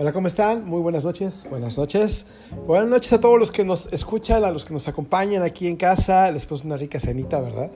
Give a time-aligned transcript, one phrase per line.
[0.00, 0.64] Hola, ¿cómo están?
[0.64, 1.46] Muy buenas noches.
[1.50, 2.24] Buenas noches.
[2.66, 5.76] Buenas noches a todos los que nos escuchan, a los que nos acompañan aquí en
[5.76, 6.30] casa.
[6.30, 7.70] Les puse una rica cenita, ¿verdad?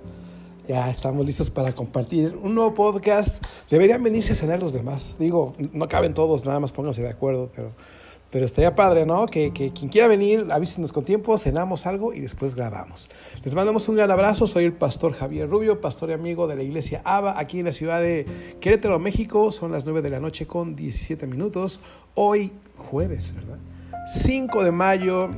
[0.67, 3.45] Ya estamos listos para compartir un nuevo podcast.
[3.69, 5.17] Deberían venirse a cenar los demás.
[5.19, 7.73] Digo, no caben todos, nada más pónganse de acuerdo, pero
[8.35, 9.27] pero estaría padre, ¿no?
[9.27, 13.09] Que, quien quiera venir, avísenos con tiempo, cenamos algo y después grabamos.
[13.45, 14.49] Les mandamos un gran abrazo.
[14.49, 17.71] Soy el pastor Javier Rubio, pastor y amigo de la iglesia ABA, aquí en la
[17.71, 18.27] ciudad de
[18.61, 19.53] Querétaro, México.
[19.53, 21.79] Son las 9 de la noche con 17 minutos.
[22.17, 22.51] Hoy,
[22.91, 23.59] jueves, ¿verdad?
[24.13, 25.31] 5 de mayo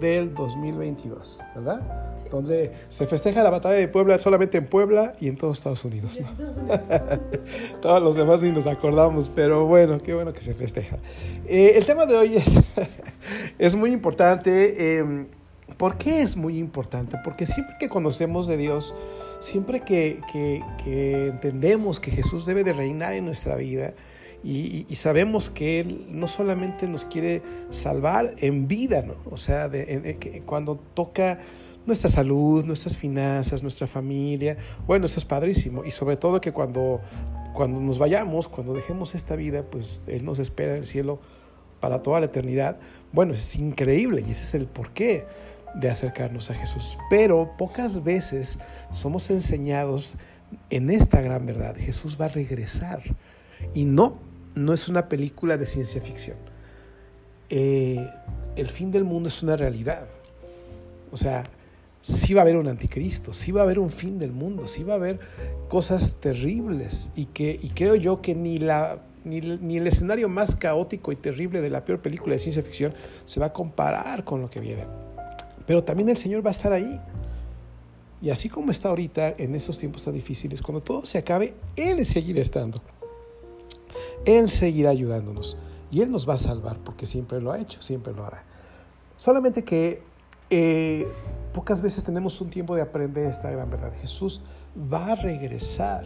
[0.00, 1.82] del 2022, ¿verdad?
[2.30, 6.20] Donde se festeja la batalla de Puebla solamente en Puebla y en todos Estados Unidos.
[7.82, 10.96] todos los demás ni nos acordamos, pero bueno, qué bueno que se festeja.
[11.46, 12.60] Eh, el tema de hoy es,
[13.58, 14.98] es muy importante.
[14.98, 15.26] Em,
[15.76, 17.16] ¿Por qué es muy importante?
[17.22, 18.94] Porque siempre que conocemos de Dios,
[19.38, 20.20] siempre que,
[20.82, 23.94] que, entendemos que Jesús debe de reinar en nuestra vida,
[24.42, 29.14] y, sabemos que Él no solamente nos quiere salvar en vida, ¿no?
[29.30, 29.68] O sea,
[30.46, 31.40] cuando toca
[31.88, 34.56] nuestra salud, nuestras finanzas, nuestra familia.
[34.86, 35.84] Bueno, eso es padrísimo.
[35.84, 37.00] Y sobre todo que cuando,
[37.54, 41.18] cuando nos vayamos, cuando dejemos esta vida, pues Él nos espera en el cielo
[41.80, 42.78] para toda la eternidad.
[43.12, 45.26] Bueno, es increíble y ese es el porqué
[45.74, 46.96] de acercarnos a Jesús.
[47.10, 48.58] Pero pocas veces
[48.92, 50.14] somos enseñados
[50.70, 51.76] en esta gran verdad.
[51.76, 53.02] Jesús va a regresar.
[53.74, 54.18] Y no,
[54.54, 56.36] no es una película de ciencia ficción.
[57.50, 58.08] Eh,
[58.56, 60.06] el fin del mundo es una realidad.
[61.10, 61.44] O sea,
[62.00, 64.82] sí va a haber un anticristo, sí va a haber un fin del mundo, sí
[64.82, 65.20] va a haber
[65.68, 70.56] cosas terribles y que y creo yo que ni la ni, ni, el escenario más
[70.56, 72.94] caótico y terrible de la peor película de ciencia ficción
[73.26, 74.86] se va a comparar con lo que viene.
[75.66, 76.98] Pero también el Señor va a estar ahí.
[78.22, 82.04] Y así como está ahorita en esos tiempos tan difíciles, cuando todo se acabe, Él
[82.06, 82.80] seguirá estando.
[84.24, 85.58] Él seguirá ayudándonos.
[85.90, 88.44] Y Él nos va a salvar porque siempre lo ha hecho, siempre lo hará.
[89.16, 90.00] Solamente que
[90.50, 91.06] eh,
[91.58, 93.92] pocas veces tenemos un tiempo de aprender esta gran verdad.
[94.00, 94.42] Jesús
[94.76, 96.04] va a regresar.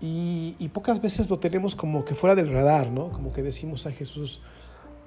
[0.00, 3.10] Y, pocas veces lo tenemos como que fuera del radar, ¿no?
[3.10, 4.40] Como que decimos a Jesús,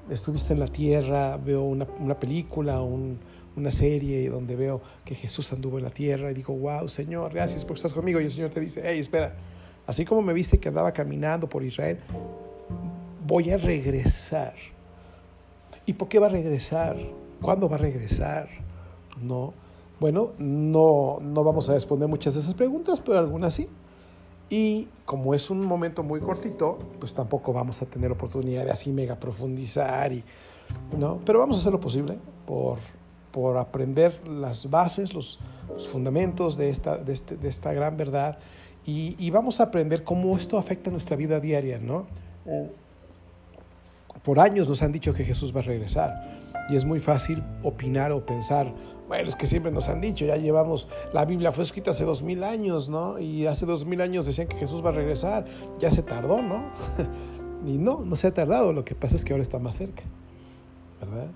[0.09, 5.85] estuviste en la tierra, veo una, película, una serie donde veo que Jesús anduvo en
[5.85, 8.19] la tierra y digo, wow, Señor, gracias porque estás conmigo.
[8.19, 9.37] Y el Señor te dice, hey, espera,
[9.87, 11.97] así como me viste que andaba caminando por Israel,
[13.25, 14.55] voy a regresar.
[15.85, 16.97] ¿Y por qué va a regresar?
[17.41, 18.49] ¿Cuándo va a regresar?
[19.21, 19.53] No.
[19.99, 23.69] Bueno, no, no vamos a responder muchas de esas preguntas, pero algunas sí.
[24.49, 28.91] Y como es un momento muy cortito, pues tampoco vamos a tener oportunidad de así
[28.91, 30.11] mega profundizar.
[30.11, 30.23] Y,
[30.97, 31.19] ¿no?
[31.25, 32.79] Pero vamos a hacer lo posible por,
[33.31, 35.39] por aprender las bases, los,
[35.87, 38.39] fundamentos de esta, este, de esta gran verdad.
[38.85, 41.79] Y, y, vamos a aprender cómo esto afecta nuestra vida diaria.
[41.79, 42.07] ¿no?
[44.23, 48.11] Por años nos han dicho que Jesús va a regresar y es muy fácil opinar
[48.11, 48.73] o pensar,
[49.07, 52.23] bueno, es que siempre nos han dicho, ya llevamos, la Biblia fue escrita hace dos
[52.23, 53.19] mil años, ¿no?
[53.19, 55.45] Y hace dos mil años decían que Jesús va a regresar,
[55.79, 56.71] ya se tardó, ¿no?
[57.65, 60.03] y no, no se ha tardado, lo que pasa es que ahora está más cerca,
[61.01, 61.29] ¿verdad?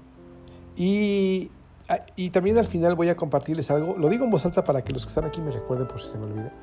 [0.77, 1.51] Y,
[1.89, 4.83] ah, y también al final voy a compartirles algo, lo digo en voz alta para
[4.83, 6.53] que los que están aquí me recuerden por si se me olvida.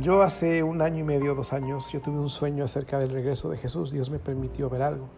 [0.00, 3.50] Yo hace un año y medio, dos años, yo tuve un sueño acerca del regreso
[3.50, 5.08] de Jesús, Dios me permitió ver algo.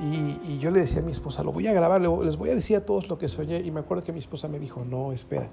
[0.00, 2.76] Y, yo le decía a mi esposa, lo voy a grabar, les voy a decir
[2.76, 3.60] a todos lo que soñé.
[3.60, 5.48] Y me acuerdo que mi esposa me dijo, no, espera,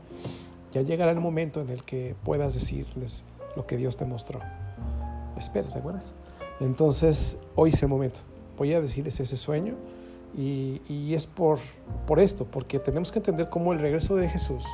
[0.71, 3.23] ya llegará el momento en el que puedas decirles
[3.55, 4.39] lo que Dios te mostró.
[5.37, 6.13] Espera, ¿te acuerdas?
[6.59, 8.21] Entonces, hoy es el momento.
[8.57, 9.75] Voy a decirles ese sueño
[10.35, 11.59] y, y es por,
[12.07, 14.65] por esto, porque tenemos que entender cómo el regreso de Jesús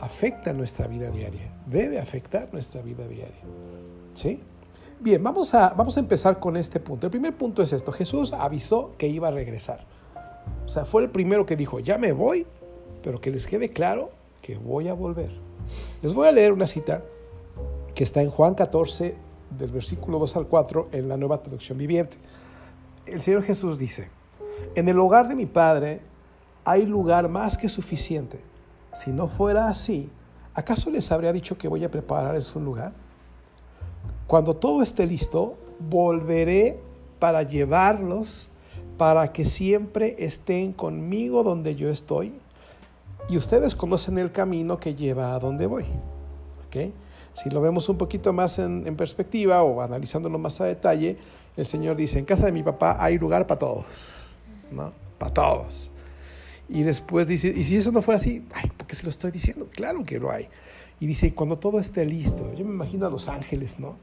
[0.00, 3.42] afecta nuestra vida diaria, debe afectar nuestra vida diaria.
[4.14, 4.40] ¿Sí?
[5.00, 7.06] Bien, vamos a, vamos a empezar con este punto.
[7.06, 7.92] El primer punto es esto.
[7.92, 9.84] Jesús avisó que iba a regresar.
[10.64, 12.46] O sea, fue el primero que dijo, ya me voy,
[13.02, 14.10] pero que les quede claro
[14.42, 15.30] que voy a volver.
[16.02, 17.02] Les voy a leer una cita
[17.94, 19.14] que está en Juan 14,
[19.56, 22.16] del versículo 2 al 4, en la nueva traducción viviente.
[23.06, 24.10] El Señor Jesús dice,
[24.74, 26.00] en el hogar de mi Padre
[26.64, 28.40] hay lugar más que suficiente.
[28.92, 30.10] Si no fuera así,
[30.54, 32.92] ¿acaso les habría dicho que voy a prepararles un lugar?
[34.26, 36.78] Cuando todo esté listo, volveré
[37.18, 38.48] para llevarlos,
[38.96, 42.34] para que siempre estén conmigo donde yo estoy.
[43.28, 45.84] Y ustedes conocen el camino que lleva a donde voy.
[46.66, 46.92] ¿Okay?
[47.34, 51.16] Si lo vemos un poquito más en, perspectiva o analizándolo más a detalle,
[51.56, 54.36] el Señor dice, en casa de mi papá hay lugar para todos,
[54.70, 54.92] ¿no?
[55.18, 55.90] Para todos.
[56.68, 59.30] Y después dice, y si eso no fuera así, ay, ¿por qué se lo estoy
[59.30, 59.68] diciendo?
[59.70, 60.48] Claro que lo hay.
[61.00, 63.96] Y dice, cuando todo esté listo, yo me imagino a los ángeles, ¿no?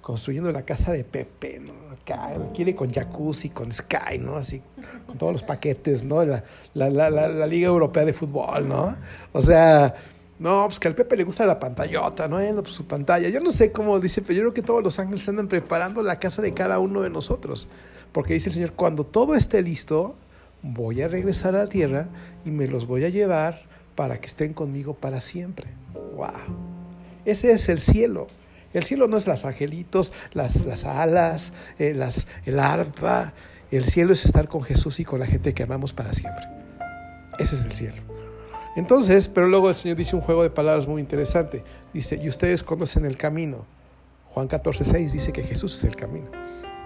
[0.00, 1.88] Construyendo la casa de Pepe, ¿no?
[1.92, 4.36] acá, quiere con jacuzzi, con Sky, ¿no?
[4.36, 4.62] Así,
[5.06, 6.24] con todos los paquetes, ¿no?
[6.24, 6.44] La,
[6.74, 8.96] la, la, la, Liga Europea de Fútbol, ¿no?
[9.32, 9.94] O sea,
[10.38, 12.38] no, pues que al Pepe le gusta la pantallota, ¿no?
[12.62, 13.28] Pues su pantalla.
[13.28, 16.18] Yo no sé cómo dice, pero yo creo que todos los ángeles andan preparando la
[16.18, 17.68] casa de cada uno de nosotros.
[18.12, 20.14] Porque dice el Señor, cuando todo esté listo,
[20.62, 22.08] voy a regresar a la tierra
[22.44, 23.62] y me los voy a llevar
[23.94, 25.66] para que estén conmigo para siempre.
[26.16, 26.28] ¡Wow!
[27.24, 28.26] Ese es el cielo.
[28.72, 33.32] El cielo no es las angelitos, las, las alas, eh, las, el arpa.
[33.70, 36.44] El cielo es estar con Jesús y con la gente que amamos para siempre.
[37.38, 38.02] Ese es el cielo.
[38.76, 41.64] Entonces, pero luego el Señor dice un juego de palabras muy interesante.
[41.92, 43.66] Dice, y ustedes conocen el camino.
[44.30, 46.28] Juan 14, 6 dice que Jesús es el camino.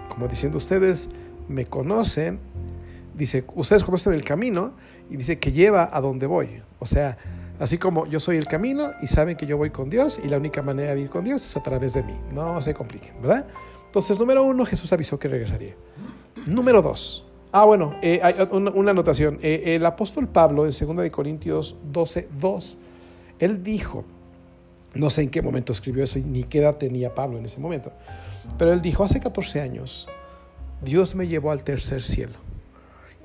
[0.09, 1.09] Como diciendo, ustedes
[1.47, 2.39] me conocen.
[3.13, 4.73] Dice, ustedes conocen el camino
[5.09, 6.61] y dice que lleva a donde voy.
[6.79, 7.17] O sea,
[7.59, 10.37] Así como yo soy el camino y saben que yo voy con Dios y la
[10.37, 12.13] única manera de ir con Dios es a través de mí.
[12.33, 13.45] No se compliquen, ¿verdad?
[13.85, 15.75] Entonces, número uno, Jesús avisó que regresaría.
[16.47, 17.25] Número dos.
[17.51, 19.37] Ah, bueno, eh, hay una, anotación.
[19.41, 22.77] Eh, el apóstol Pablo en 2 de Corintios 12, 2,
[23.37, 24.03] él dijo,
[24.95, 27.93] no sé en qué momento escribió eso ni qué edad tenía Pablo en ese momento,
[28.57, 30.09] pero él dijo, hace 14 años,
[30.81, 32.42] Dios me llevó al tercer cielo.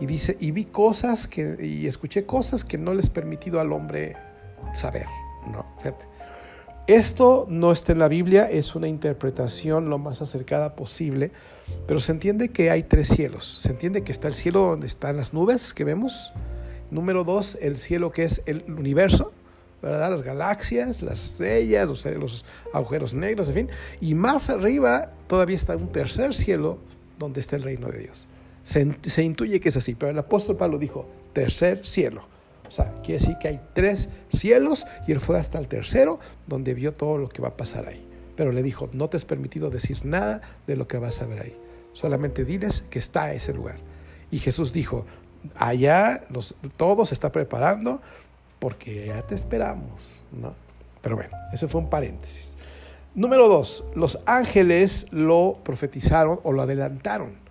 [0.00, 4.16] Y dice, y vi cosas que, y escuché cosas que no les permitido al hombre
[4.74, 5.06] saber.
[5.50, 6.06] No, fíjate.
[6.88, 11.32] Esto no está en la Biblia, es una interpretación lo más acercada posible,
[11.86, 13.58] pero se entiende que hay tres cielos.
[13.60, 16.32] Se entiende que está el cielo donde están las nubes que vemos.
[16.90, 19.34] Número dos, el cielo que es el universo,
[19.82, 20.10] ¿verdad?
[20.10, 23.68] Las galaxias, las estrellas, los, los agujeros negros, en fin.
[24.00, 26.78] Y más arriba todavía está un tercer cielo
[27.18, 28.26] donde está el reino de Dios.
[28.68, 32.26] Se, intuye que es así, pero el apóstol Pablo dijo, tercer cielo.
[32.68, 36.74] O sea, quiere decir que hay tres cielos y él fue hasta el tercero donde
[36.74, 38.06] vio todo lo que va a pasar ahí.
[38.36, 41.40] Pero le dijo, no te es permitido decir nada de lo que vas a ver
[41.40, 41.56] ahí.
[41.94, 43.78] Solamente diles que está ese lugar.
[44.30, 45.06] Y Jesús dijo,
[45.54, 48.02] allá los, todo se está preparando
[48.58, 50.26] porque ya te esperamos.
[50.30, 50.52] ¿no?
[51.00, 52.58] Pero bueno, eso fue un paréntesis.
[53.14, 57.47] Número dos, los ángeles lo profetizaron o lo adelantaron.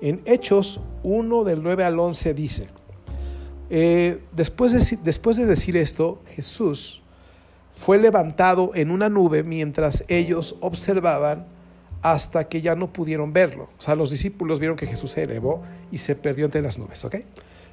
[0.00, 2.68] En Hechos 1 del 9 al 11 dice,
[3.70, 7.02] eh, después, de, después de decir esto, Jesús
[7.74, 11.46] fue levantado en una nube mientras ellos observaban
[12.02, 13.68] hasta que ya no pudieron verlo.
[13.78, 17.06] O sea, los discípulos vieron que Jesús se elevó y se perdió entre las nubes.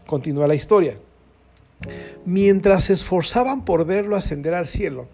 [0.08, 0.98] Continúa la historia.
[2.26, 5.08] Mientras se esforzaban por verlo ascender al cielo,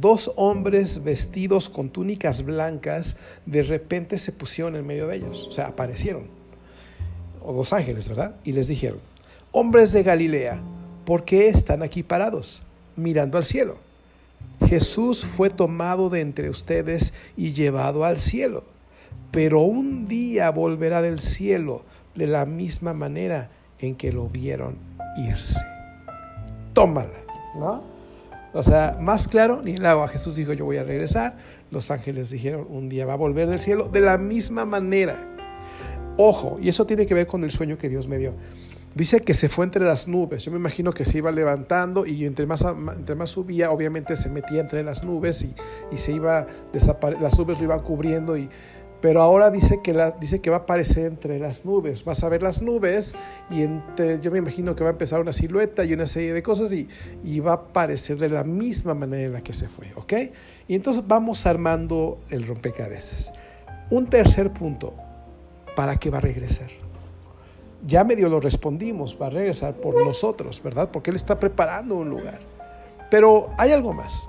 [0.00, 5.52] dos hombres vestidos con túnicas blancas de repente se pusieron en medio de ellos, o
[5.52, 6.24] sea, aparecieron,
[7.42, 8.34] o dos ángeles, ¿verdad?
[8.42, 8.98] Y les dijeron,
[9.52, 10.60] hombres de Galilea,
[11.04, 12.62] ¿por qué están aquí parados,
[12.96, 13.78] mirando al cielo?
[14.66, 18.64] Jesús fue tomado de entre ustedes y llevado al cielo,
[19.30, 21.84] pero un día volverá del cielo
[22.16, 24.76] de la misma manera en que lo vieron
[25.16, 25.60] irse.
[26.72, 27.22] Tómala,
[27.56, 27.93] ¿no?
[28.54, 30.08] O sea, más claro, ni el agua.
[30.08, 31.36] Jesús dijo, yo voy a regresar.
[31.70, 33.88] Los ángeles dijeron, un día va a volver del cielo.
[33.88, 35.16] De la misma manera.
[36.16, 38.34] Ojo, y eso tiene que ver con el sueño que Dios me dio.
[38.94, 40.44] Dice que se fue entre las nubes.
[40.44, 44.30] Yo me imagino que se iba levantando y entre más, entre más subía, obviamente se
[44.30, 45.52] metía entre las nubes y,
[45.90, 46.46] y se iba
[47.20, 48.48] las nubes lo iban cubriendo y,
[49.04, 52.06] pero ahora dice que, dice que va a aparecer entre las nubes.
[52.06, 53.14] Vas a ver las nubes
[53.50, 53.66] y
[54.22, 56.88] yo me imagino que va a empezar una silueta y una serie de cosas y,
[57.22, 60.14] y va a aparecer de la misma manera en la que se fue, ¿ok?
[60.68, 63.30] Y entonces vamos armando el rompecabezas.
[63.90, 64.94] Un tercer punto,
[65.76, 66.70] ¿para qué va a regresar?
[67.86, 70.88] Ya medio lo respondimos, va a regresar por nosotros, ¿verdad?
[70.90, 72.40] Porque Él está preparando un lugar.
[73.10, 74.26] Pero hay algo más.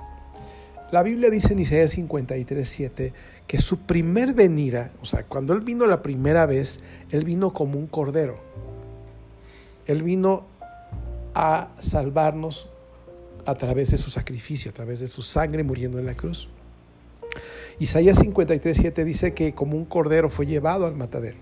[0.92, 3.12] La Biblia dice en Isaías 53, 7
[3.48, 6.78] que su primer venida, o sea, cuando Él vino la primera vez,
[7.10, 8.38] Él vino como un cordero.
[9.86, 10.44] Él vino
[11.34, 12.68] a salvarnos
[13.46, 16.48] a través de su sacrificio, a través de su sangre muriendo en la cruz.
[17.80, 21.36] Isaías 53, 7 dice que como un cordero fue llevado al matadero.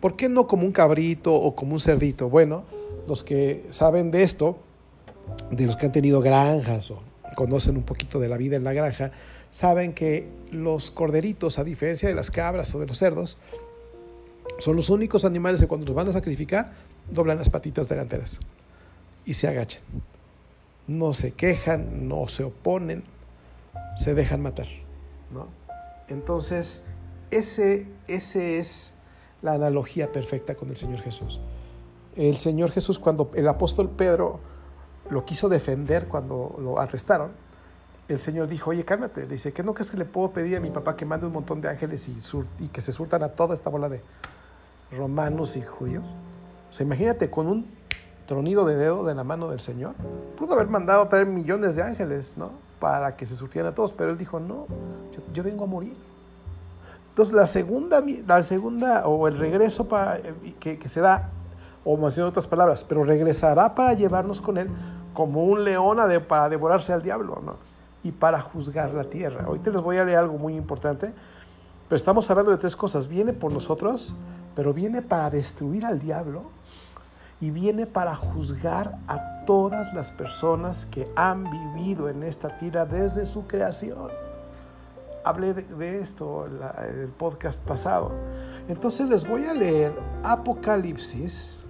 [0.00, 2.28] ¿Por qué no como un cabrito o como un cerdito?
[2.28, 2.64] Bueno,
[3.06, 4.58] los que saben de esto,
[5.50, 8.72] de los que han tenido granjas o conocen un poquito de la vida en la
[8.72, 9.10] granja,
[9.50, 13.38] saben que los corderitos, a diferencia de las cabras o de los cerdos,
[14.58, 16.72] son los únicos animales que cuando los van a sacrificar
[17.10, 18.40] doblan las patitas delanteras
[19.24, 19.82] y se agachan.
[20.86, 23.04] No se quejan, no se oponen,
[23.96, 24.66] se dejan matar.
[25.32, 25.48] ¿no?
[26.08, 26.82] Entonces,
[27.30, 28.94] ese, ese es
[29.42, 31.40] la analogía perfecta con el Señor Jesús.
[32.16, 34.40] El Señor Jesús, cuando el apóstol Pedro
[35.12, 37.30] lo quiso defender cuando lo arrestaron,
[38.08, 39.26] el Señor dijo, oye, cálmate.
[39.26, 41.60] Dice, ¿qué no crees que le puedo pedir a mi papá que mande un montón
[41.60, 42.16] de ángeles y,
[42.64, 44.02] y que se surtan a toda esta bola de
[44.90, 46.04] romanos y judíos?
[46.70, 47.70] O sea, imagínate con un
[48.26, 49.94] tronido de dedo de la mano del Señor.
[50.36, 52.50] Pudo haber mandado traer millones de ángeles, ¿no?
[52.80, 54.66] Para que se surtieran a todos, pero él dijo, no,
[55.32, 55.96] yo, vengo a morir.
[57.10, 61.30] Entonces la segunda, la segunda o el regreso para, eh, que, que se da,
[61.84, 64.70] o más en otras palabras, pero regresará para llevarnos con él
[65.12, 67.56] como un león para devorarse al diablo, ¿no?
[68.02, 69.44] Y para juzgar la tierra.
[69.44, 71.12] Ahorita les voy a leer algo muy importante,
[71.88, 73.06] pero estamos hablando de tres cosas.
[73.06, 74.14] Viene por nosotros,
[74.56, 76.44] pero viene para destruir al diablo
[77.40, 83.26] y viene para juzgar a todas las personas que han vivido en esta tierra desde
[83.26, 84.10] su creación.
[85.24, 88.12] Hablé de, esto en el podcast pasado.
[88.68, 89.92] Entonces les voy a leer
[90.22, 91.61] Apocalipsis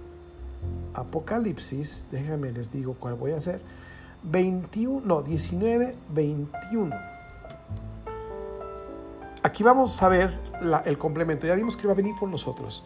[0.93, 3.61] Apocalipsis, déjenme les digo cuál voy a hacer.
[4.23, 6.95] 21, no, 19, 21.
[9.43, 10.39] Aquí vamos a ver
[10.85, 11.45] el complemento.
[11.45, 12.83] Ya vimos que va a venir por nosotros.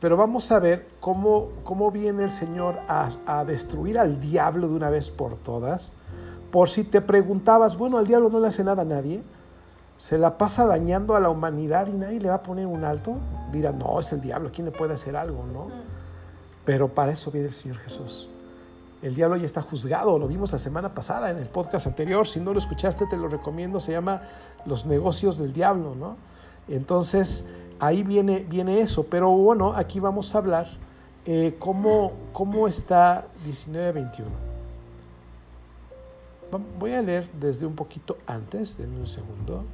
[0.00, 4.74] Pero vamos a ver cómo, cómo viene el Señor a, a destruir al diablo de
[4.74, 5.94] una vez por todas.
[6.50, 9.22] Por si te preguntabas, bueno, al diablo no le hace nada a nadie.
[9.96, 13.14] Se la pasa dañando a la humanidad y nadie le va a poner un alto.
[13.52, 15.44] Dirá, no, es el diablo, ¿quién le puede hacer algo?
[15.46, 15.68] ¿no?
[16.64, 18.28] Pero para eso viene el Señor Jesús.
[19.02, 22.28] El diablo ya está juzgado, lo vimos la semana pasada en el podcast anterior.
[22.28, 23.80] Si no lo escuchaste, te lo recomiendo.
[23.80, 24.22] Se llama
[24.64, 26.16] Los negocios del diablo, ¿no?
[26.68, 27.44] Entonces,
[27.80, 29.04] ahí viene, viene eso.
[29.04, 30.68] Pero bueno, aquí vamos a hablar
[31.26, 34.24] eh, cómo, cómo está 19-21.
[36.78, 39.64] Voy a leer desde un poquito antes, denme un segundo.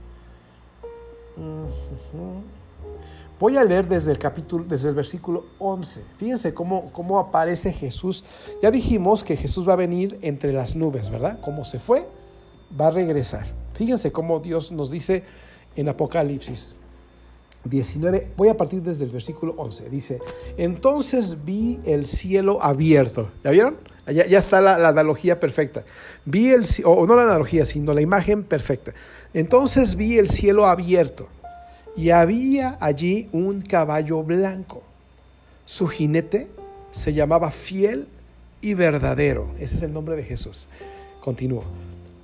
[3.41, 6.03] Voy a leer desde el capítulo, desde el versículo 11.
[6.17, 8.25] Fíjense cómo, cómo aparece Jesús.
[8.61, 11.39] Ya dijimos que Jesús va a venir entre las nubes, ¿verdad?
[11.41, 12.05] Como se fue,
[12.79, 13.47] va a regresar.
[13.75, 15.23] Fíjense cómo Dios nos dice
[15.77, 16.75] en Apocalipsis
[17.63, 18.33] 19.
[18.37, 19.89] Voy a partir desde el versículo 11.
[19.89, 20.19] Dice,
[20.57, 23.31] entonces vi el cielo abierto.
[23.45, 23.77] ¿Ya vieron?
[24.09, 25.85] Ya, ya está la, la, analogía perfecta.
[26.25, 28.95] Vi el, o no la analogía, sino la imagen perfecta.
[29.33, 31.29] Entonces vi el cielo abierto
[31.99, 34.85] y había allí un caballo blanco.
[35.65, 36.49] Su jinete
[36.93, 38.07] se llamaba fiel
[38.61, 39.51] y verdadero.
[39.59, 40.69] Ese es el nombre de Jesús.
[41.21, 41.65] Continuó.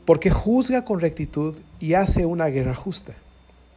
[0.04, 3.14] Porque juzga con rectitud y hace una guerra justa.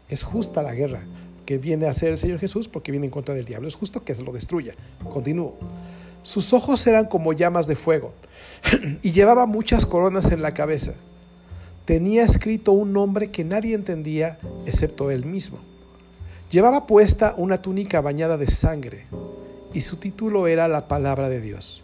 [0.07, 1.01] Es justa la guerra
[1.47, 3.67] que viene a hacer el Señor Jesús porque viene en contra del diablo.
[3.67, 4.75] Es justo que se lo destruya.
[5.03, 5.55] Continúo.
[6.21, 8.13] Sus ojos eran como llamas de fuego
[9.01, 10.93] y llevaba muchas coronas en la cabeza.
[11.85, 14.37] Tenía escrito un nombre que nadie entendía
[14.67, 15.57] excepto él mismo.
[16.49, 19.07] Llevaba puesta una túnica bañada de sangre
[19.73, 21.83] y su título era la palabra de Dios.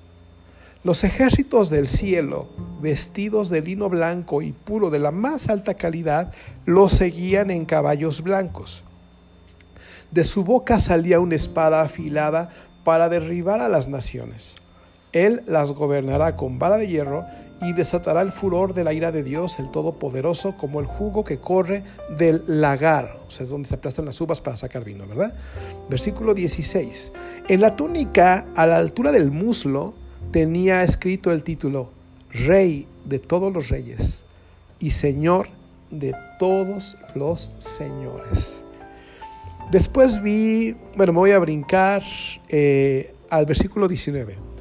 [0.85, 2.47] Los ejércitos del cielo,
[2.81, 6.31] vestidos de lino blanco y puro de la más alta calidad,
[6.65, 8.83] lo seguían en caballos blancos.
[10.11, 12.49] De su boca salía una espada afilada
[12.85, 14.55] para derribar a las naciones.
[15.11, 17.25] Él las gobernará con vara de hierro
[17.63, 21.37] y desatará el furor de la ira de Dios, el Todopoderoso, como el jugo que
[21.37, 21.83] corre
[22.17, 25.33] del lagar, o sea, es donde se aplastan las uvas para sacar vino, ¿verdad?
[25.89, 27.11] Versículo 16.
[27.47, 29.93] En la túnica, a la altura del muslo,
[30.31, 31.89] tenía escrito el título,
[32.31, 34.23] Rey de todos los reyes
[34.79, 35.47] y Señor
[35.91, 38.65] de todos los señores.
[39.71, 42.03] Después vi, bueno, me voy a brincar
[42.49, 44.52] eh, al versículo 19.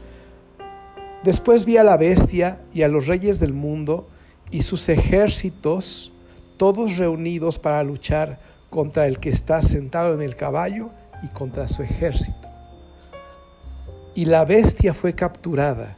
[1.25, 4.09] Después vi a la bestia y a los reyes del mundo
[4.51, 6.13] y sus ejércitos,
[6.57, 10.91] todos reunidos para luchar contra el que está sentado en el caballo
[11.23, 12.49] y contra su ejército.
[14.17, 15.97] Y la bestia fue capturada,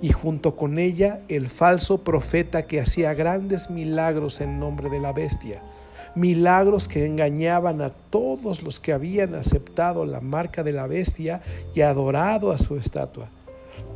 [0.00, 5.12] y junto con ella el falso profeta que hacía grandes milagros en nombre de la
[5.12, 5.64] bestia,
[6.14, 11.42] milagros que engañaban a todos los que habían aceptado la marca de la bestia
[11.74, 13.30] y adorado a su estatua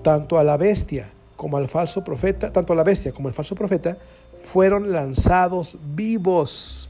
[0.02, 3.54] tanto a la bestia como al falso profeta, tanto a la bestia como al falso
[3.54, 3.96] profeta,
[4.42, 6.88] fueron lanzados vivos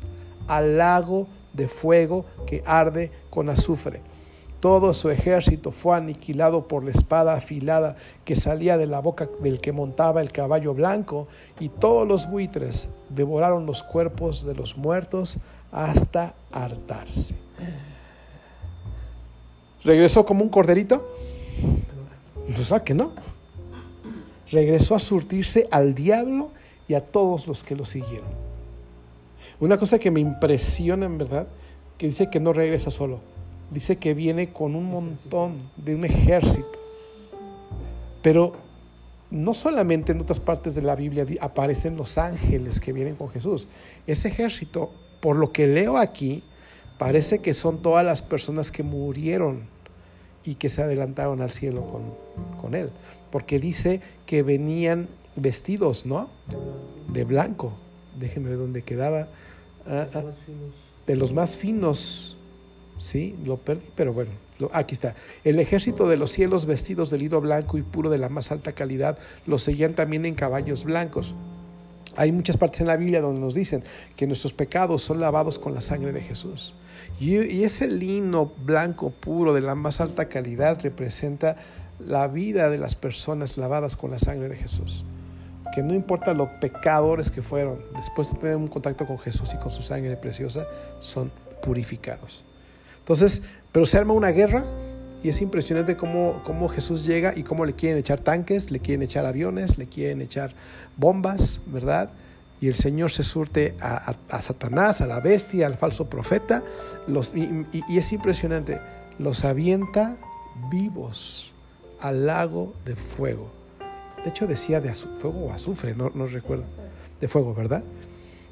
[0.49, 4.01] al lago de fuego que arde con azufre.
[4.61, 9.61] Todo su ejército fue aniquilado por la espada afilada que salía de la boca del
[9.61, 11.29] que montaba el caballo blanco,
[11.61, 15.39] y todos los buitres devoraron los cuerpos de los muertos
[15.71, 17.35] hasta hartarse.
[19.85, 21.07] ¿Regresó como un corderito?
[22.47, 23.13] Pues que no.
[24.51, 26.51] Regresó a surtirse al diablo
[26.87, 28.29] y a todos los que lo siguieron.
[29.61, 31.47] Una cosa que me impresiona en verdad,
[31.97, 33.21] que dice que no regresa solo.
[33.71, 36.79] Dice que viene con un montón de un ejército.
[38.23, 38.53] Pero
[39.31, 43.67] no solamente en otras partes de la Biblia aparecen los ángeles que vienen con Jesús.
[44.07, 46.45] Ese ejército, por lo que leo aquí,
[46.99, 49.74] parece que son todas las personas que murieron
[50.45, 52.03] y que se adelantaron al cielo con,
[52.61, 52.91] con Él.
[53.31, 56.29] Porque dice que venían vestidos, ¿no?
[57.09, 57.73] De blanco.
[58.19, 59.29] Déjenme ver dónde quedaba.
[59.87, 60.23] Ah, ah,
[61.07, 62.37] de los más finos.
[62.99, 64.31] Sí, lo perdí, pero bueno,
[64.73, 65.17] aquí está.
[65.43, 68.73] El ejército de los cielos vestidos de lino blanco y puro de la más alta
[68.73, 71.35] calidad los seguían también en caballos blancos.
[72.17, 73.83] Hay muchas partes en la Biblia donde nos dicen
[74.17, 76.75] que nuestros pecados son lavados con la sangre de Jesús.
[77.19, 81.57] Y, ese lino blanco puro de la más alta calidad representa
[82.05, 85.05] la vida de las personas lavadas con la sangre de Jesús.
[85.75, 89.59] Que no importa los pecadores que fueron, después de tener un contacto con Jesús y
[89.59, 90.67] con su sangre preciosa,
[91.01, 91.31] son
[91.63, 92.45] purificados.
[92.99, 93.43] Entonces,
[93.73, 94.65] pero se arma una guerra
[95.25, 99.03] y es impresionante cómo, cómo, Jesús llega y cómo le quieren echar tanques, le quieren
[99.03, 100.55] echar aviones, le quieren echar
[100.99, 102.11] bombas, ¿verdad?
[102.61, 106.63] Y el Señor se surte a, Satanás, a la bestia, al falso profeta,
[107.07, 108.83] los, y, es impresionante,
[109.19, 110.19] los avienta
[110.71, 111.55] vivos
[112.01, 113.51] al lago de fuego.
[114.23, 116.65] De hecho decía de fuego o azufre, no, no recuerdo,
[117.19, 117.83] de fuego, ¿verdad?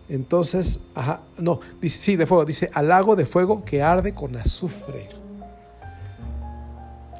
[0.08, 4.34] Entonces, ajá, no, dice, sí, de fuego, dice al lago de fuego que arde con
[4.36, 5.20] azufre.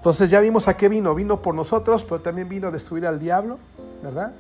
[0.02, 3.20] Entonces ya vimos a qué vino, vino por nosotros, pero también vino a destruir al
[3.20, 3.60] diablo,
[4.02, 4.32] ¿verdad?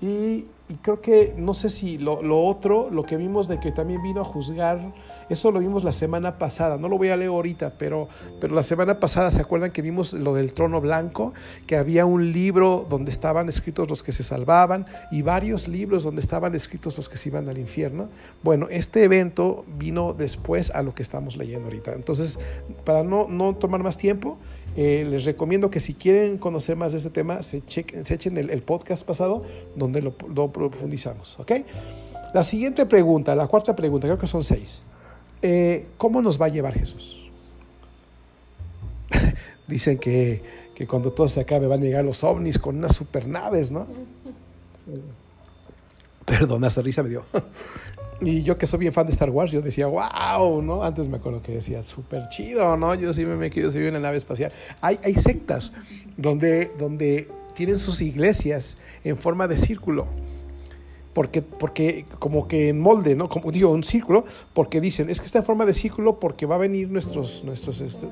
[0.00, 0.46] Y,
[0.80, 4.22] creo que, no sé si lo, lo, otro, lo que vimos de que también vino
[4.22, 4.80] a juzgar
[5.32, 8.08] eso lo vimos la semana pasada, no lo voy a leer ahorita, pero,
[8.40, 11.32] pero la semana pasada se acuerdan que vimos lo del trono blanco,
[11.66, 16.20] que había un libro donde estaban escritos los que se salvaban y varios libros donde
[16.20, 18.08] estaban escritos los que se iban al infierno.
[18.42, 21.94] Bueno, este evento vino después a lo que estamos leyendo ahorita.
[21.94, 22.38] Entonces,
[22.84, 24.38] para no, no tomar más tiempo,
[24.76, 28.38] eh, les recomiendo que si quieren conocer más de este tema, se, chequen, se echen
[28.38, 29.42] el, podcast pasado
[29.76, 31.38] donde lo, lo profundizamos.
[31.38, 31.52] ¿ok?
[32.32, 34.84] La siguiente pregunta, la cuarta pregunta, creo que son seis.
[35.42, 37.18] Eh, ¿cómo nos va a llevar Jesús?
[39.66, 40.42] Dicen que,
[40.74, 43.86] que, cuando todo se acabe van a llegar los ovnis con unas supernaves, ¿no?
[46.24, 47.24] Perdón, esa risa me dio.
[48.24, 50.84] Y yo que soy bien fan de Star Wars, yo decía, wow, ¿no?
[50.84, 52.94] Antes me acuerdo que decía, súper chido, ¿no?
[52.94, 54.52] Yo sí me quiero subir en la nave espacial.
[54.80, 55.72] Hay, hay sectas
[56.16, 60.06] donde, donde tienen sus iglesias en forma de círculo
[61.12, 63.28] porque, porque como que en molde, ¿no?
[63.28, 66.54] Como digo, un círculo, porque dicen, es que está en forma de círculo porque va
[66.54, 67.44] a venir nuestros...
[67.44, 68.06] nuestros este...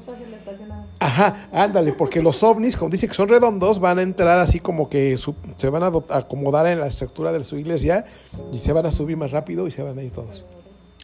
[0.98, 4.88] Ajá, ándale, porque los ovnis, como dicen que son redondos, van a entrar así como
[4.88, 5.16] que
[5.56, 8.04] se van a acomodar en la estructura de su iglesia
[8.52, 10.44] y se van a subir más rápido y se van a ir todos.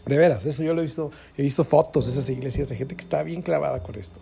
[0.05, 2.95] De veras, eso yo lo he visto, he visto fotos de esas iglesias de gente
[2.95, 4.21] que está bien clavada con esto.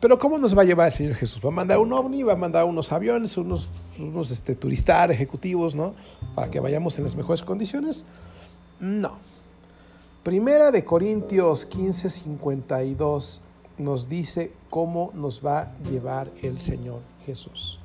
[0.00, 1.42] Pero ¿cómo nos va a llevar el Señor Jesús?
[1.44, 2.22] ¿Va a mandar un ovni?
[2.22, 5.94] ¿Va a mandar unos aviones, unos, unos este, turistar, ejecutivos, ¿no?
[6.34, 8.06] Para que vayamos en las mejores condiciones?
[8.80, 9.18] No.
[10.22, 13.42] Primera de Corintios 15, 52
[13.76, 17.78] nos dice cómo nos va a llevar el Señor Jesús.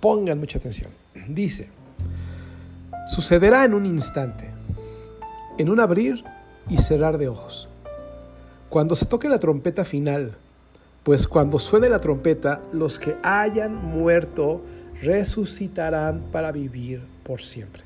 [0.00, 0.90] Pongan mucha atención.
[1.28, 1.70] Dice,
[3.06, 4.50] sucederá en un instante,
[5.58, 6.24] en un abrir
[6.68, 7.68] y cerrar de ojos.
[8.68, 10.36] Cuando se toque la trompeta final,
[11.04, 14.62] pues cuando suene la trompeta, los que hayan muerto
[15.00, 17.82] resucitarán para vivir por siempre.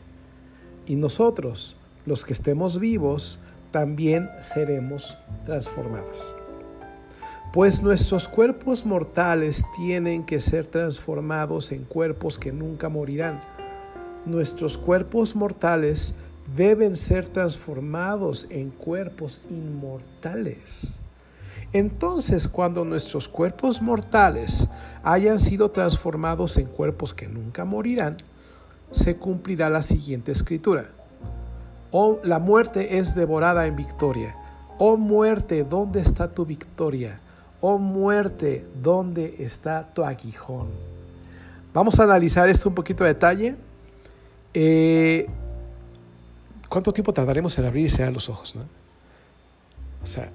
[0.86, 3.38] Y nosotros, los que estemos vivos,
[3.70, 6.36] también seremos transformados.
[7.52, 13.40] Pues nuestros cuerpos mortales tienen que ser transformados en cuerpos que nunca morirán.
[14.26, 16.12] Nuestros cuerpos mortales
[16.54, 21.00] deben ser transformados en cuerpos inmortales.
[21.72, 24.68] Entonces, cuando nuestros cuerpos mortales
[25.02, 28.16] hayan sido transformados en cuerpos que nunca morirán,
[28.92, 30.90] se cumplirá la siguiente escritura.
[31.90, 34.36] Oh, la muerte es devorada en victoria.
[34.78, 37.20] Oh muerte, ¿dónde está tu victoria?
[37.60, 40.68] Oh muerte, ¿dónde está tu aguijón?
[41.72, 43.56] Vamos a analizar esto un poquito a detalle.
[44.54, 45.26] Eh,
[46.68, 48.56] ¿Cuánto tiempo tardaremos en abrirse a los ojos?
[50.02, 50.30] O sea,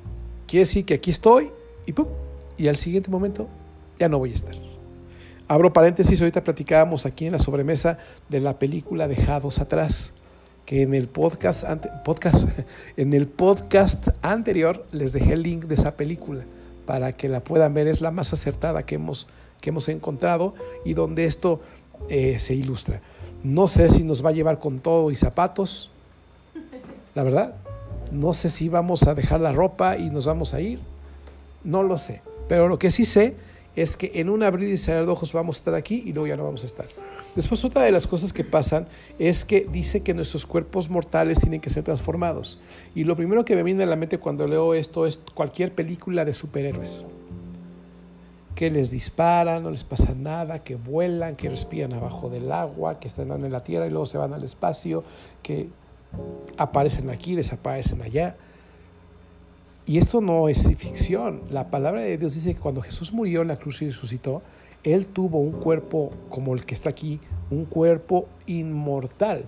[0.51, 1.49] Quiere decir que aquí estoy
[1.85, 1.93] y,
[2.61, 3.47] y al siguiente momento
[3.97, 4.53] ya no voy a estar.
[5.47, 10.11] Abro paréntesis, ahorita platicábamos aquí en la sobremesa de la película Dejados Atrás,
[10.65, 11.63] que en el podcast,
[12.03, 12.49] podcast,
[12.97, 16.43] en el podcast anterior les dejé el link de esa película
[16.85, 19.29] para que la puedan ver, es la más acertada que hemos,
[19.61, 21.61] que hemos encontrado y donde esto
[22.09, 22.99] eh, se ilustra.
[23.41, 25.91] No sé si nos va a llevar con todo y zapatos,
[27.15, 27.55] la verdad,
[28.11, 30.79] no sé si vamos a dejar la ropa y nos vamos a ir.
[31.63, 32.21] No lo sé.
[32.47, 33.35] Pero lo que sí sé
[33.75, 36.27] es que en un abrir y cerrar de ojos vamos a estar aquí y luego
[36.27, 36.87] ya no vamos a estar.
[37.35, 41.61] Después otra de las cosas que pasan es que dice que nuestros cuerpos mortales tienen
[41.61, 42.59] que ser transformados.
[42.93, 46.25] Y lo primero que me viene a la mente cuando leo esto es cualquier película
[46.25, 47.03] de superhéroes.
[48.55, 53.07] Que les disparan, no les pasa nada, que vuelan, que respiran abajo del agua, que
[53.07, 55.05] están en la tierra y luego se van al espacio,
[55.41, 55.69] que
[56.57, 58.35] aparecen aquí, desaparecen allá.
[59.85, 61.41] Y esto no es ficción.
[61.49, 64.41] La palabra de Dios dice que cuando Jesús murió en la cruz y resucitó,
[64.83, 67.19] Él tuvo un cuerpo como el que está aquí,
[67.49, 69.45] un cuerpo inmortal.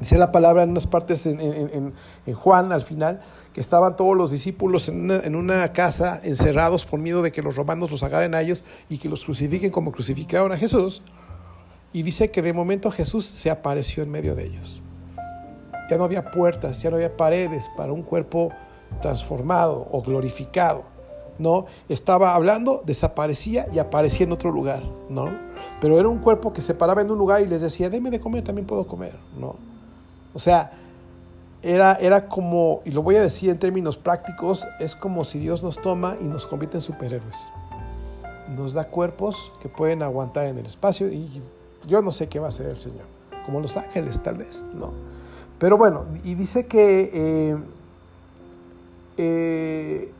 [0.00, 1.94] Dice la palabra en unas partes en,
[2.34, 3.20] Juan al final,
[3.52, 7.42] que estaban todos los discípulos en una, en una, casa encerrados por miedo de que
[7.42, 11.02] los romanos los agarren a ellos y que los crucifiquen como crucificaron a Jesús.
[11.92, 14.82] Y dice que de momento Jesús se apareció en medio de ellos.
[15.88, 18.50] Ya no había puertas, ya no había paredes para un cuerpo
[19.00, 20.84] transformado o glorificado.
[21.38, 21.66] ¿no?
[21.88, 25.30] Estaba hablando, desaparecía y aparecía en otro lugar, ¿no?
[25.80, 28.20] Pero era un cuerpo que se paraba en un lugar y les decía, deme de
[28.20, 29.56] comer, también puedo comer, ¿no?
[30.34, 30.72] O sea,
[31.62, 35.62] era, era como, y lo voy a decir en términos prácticos, es como si Dios
[35.62, 37.46] nos toma y nos convierte en superhéroes.
[38.56, 41.42] Nos da cuerpos que pueden aguantar en el espacio y
[41.86, 43.04] yo no sé qué va a hacer el Señor,
[43.44, 44.92] como los ángeles tal vez, ¿no?
[45.58, 47.10] Pero bueno, y dice que...
[47.12, 47.56] Eh,
[49.18, 50.12] eh,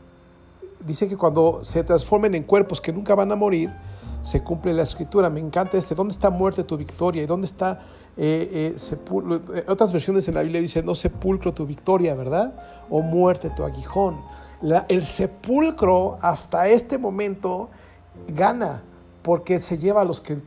[0.85, 3.71] dice que cuando se transformen en cuerpos que nunca van a morir,
[4.23, 5.31] se cumple la escritura.
[5.31, 7.23] Me encanta este, ¿dónde está muerte tu victoria?
[7.23, 12.15] ¿Y dónde está eh, eh, Otras versiones en la Biblia dicen, no sepulcro tu victoria,
[12.15, 12.53] ¿verdad?
[12.91, 14.21] O muerte tu aguijón.
[14.89, 17.71] el sepulcro hasta este momento
[18.29, 18.83] gana
[19.23, 20.39] porque se lleva a los que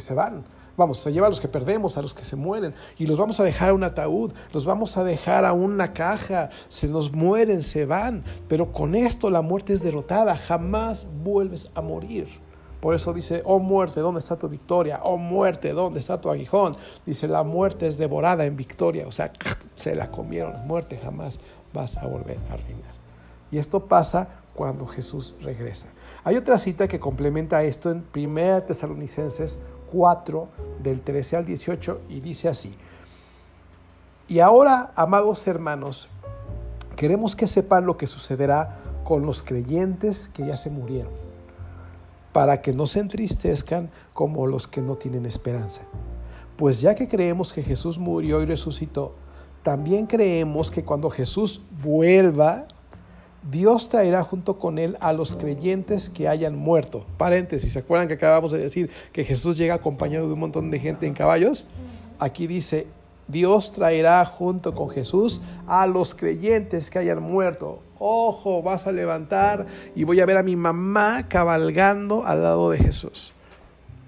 [0.00, 0.44] se van.
[0.80, 3.38] Vamos, se lleva a los que perdemos, a los que se mueren, y los vamos
[3.38, 7.60] a dejar a un ataúd, los vamos a dejar a una caja, se nos mueren,
[7.60, 12.28] se van, pero con esto la muerte es derrotada, jamás vuelves a morir.
[12.80, 15.00] Por eso dice, oh muerte, ¿dónde está tu victoria?
[15.02, 16.74] Oh muerte, ¿dónde está tu aguijón?
[17.04, 19.34] Dice, la muerte es devorada en victoria, o sea,
[19.74, 21.40] se la comieron, muerte, jamás
[21.74, 22.94] vas a volver a reinar.
[23.50, 25.88] Y esto pasa cuando Jesús regresa.
[26.24, 29.58] Hay otra cita que complementa esto en 1 Tesalonicenses
[29.92, 30.48] 4,
[30.82, 32.76] del 13 al 18, y dice así.
[34.28, 36.08] Y ahora, amados hermanos,
[36.96, 41.12] queremos que sepan lo que sucederá con los creyentes que ya se murieron,
[42.32, 45.82] para que no se entristezcan como los que no tienen esperanza.
[46.56, 49.14] Pues ya que creemos que Jesús murió y resucitó,
[49.62, 52.66] también creemos que cuando Jesús vuelva,
[53.42, 57.06] Dios traerá junto con él a los creyentes que hayan muerto.
[57.16, 60.78] Paréntesis, ¿se acuerdan que acabamos de decir que Jesús llega acompañado de un montón de
[60.78, 61.66] gente en caballos?
[62.18, 62.86] Aquí dice,
[63.28, 67.80] Dios traerá junto con Jesús a los creyentes que hayan muerto.
[67.98, 72.78] Ojo, vas a levantar y voy a ver a mi mamá cabalgando al lado de
[72.78, 73.32] Jesús.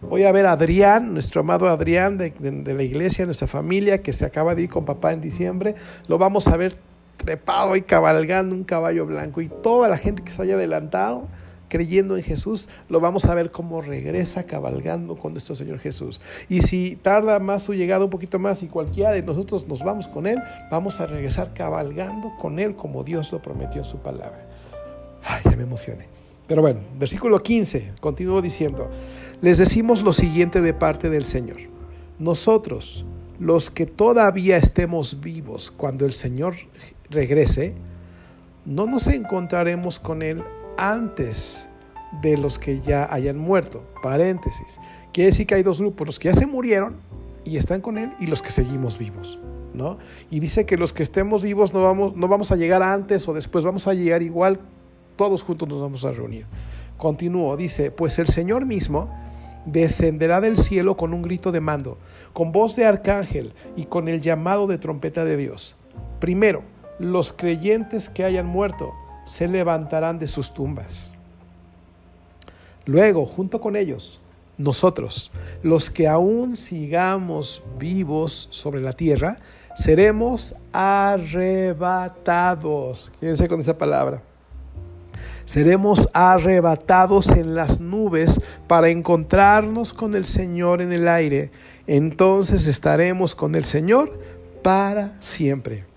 [0.03, 4.12] Voy a ver a Adrián, nuestro amado Adrián de, de la iglesia, nuestra familia, que
[4.12, 5.77] se acaba de ir con papá en diciembre.
[6.09, 6.77] Lo vamos a ver
[7.16, 9.40] trepado y cabalgando un caballo blanco.
[9.40, 11.29] Y toda la gente que se haya adelantado
[11.72, 16.20] creyendo en Jesús, lo vamos a ver cómo regresa cabalgando con nuestro Señor Jesús.
[16.51, 20.07] Y si tarda más su llegada un poquito más y cualquiera de nosotros nos vamos
[20.07, 20.38] con Él,
[20.70, 24.46] vamos a regresar cabalgando con Él como Dios lo prometió en su palabra.
[25.25, 26.09] Ay, ya me emocioné.
[26.46, 28.90] Pero bueno, versículo 15, continúo diciendo,
[29.40, 31.57] les decimos lo siguiente de parte del Señor.
[32.18, 33.07] Nosotros,
[33.38, 36.57] los que todavía estemos vivos cuando el Señor
[37.12, 37.75] regrese,
[38.64, 40.42] no nos encontraremos con Él
[40.77, 41.68] antes
[42.20, 43.85] de los que ya hayan muerto.
[44.03, 44.79] Paréntesis.
[45.12, 46.96] Quiere decir que hay dos grupos, los que ya se murieron
[47.44, 49.38] y están con Él y los que seguimos vivos.
[49.75, 49.98] ¿no?
[50.31, 53.35] Y dice que los que estemos vivos no vamos, no vamos a llegar antes o
[53.35, 54.61] después, vamos a llegar igual,
[55.16, 56.46] todos juntos nos vamos a reunir.
[56.96, 59.11] Continúo, dice, pues el Señor mismo
[59.64, 61.98] descenderá del cielo con un grito de mando,
[62.33, 65.77] con voz de arcángel y con el llamado de trompeta de Dios.
[66.20, 66.62] Primero,
[67.02, 71.12] los creyentes que hayan muerto se levantarán de sus tumbas.
[72.84, 74.20] Luego, junto con ellos,
[74.58, 75.30] nosotros,
[75.62, 79.38] los que aún sigamos vivos sobre la tierra,
[79.76, 81.82] seremos arrebatados.
[83.20, 84.22] Quédense con esa palabra.
[85.44, 91.50] Seremos arrebatados en las nubes para encontrarnos con el Señor en el aire.
[91.86, 94.20] Entonces estaremos con el Señor
[94.62, 95.91] para siempre.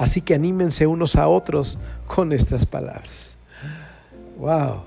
[0.00, 3.36] Así que anímense unos a otros con estas palabras.
[4.38, 4.84] Wow.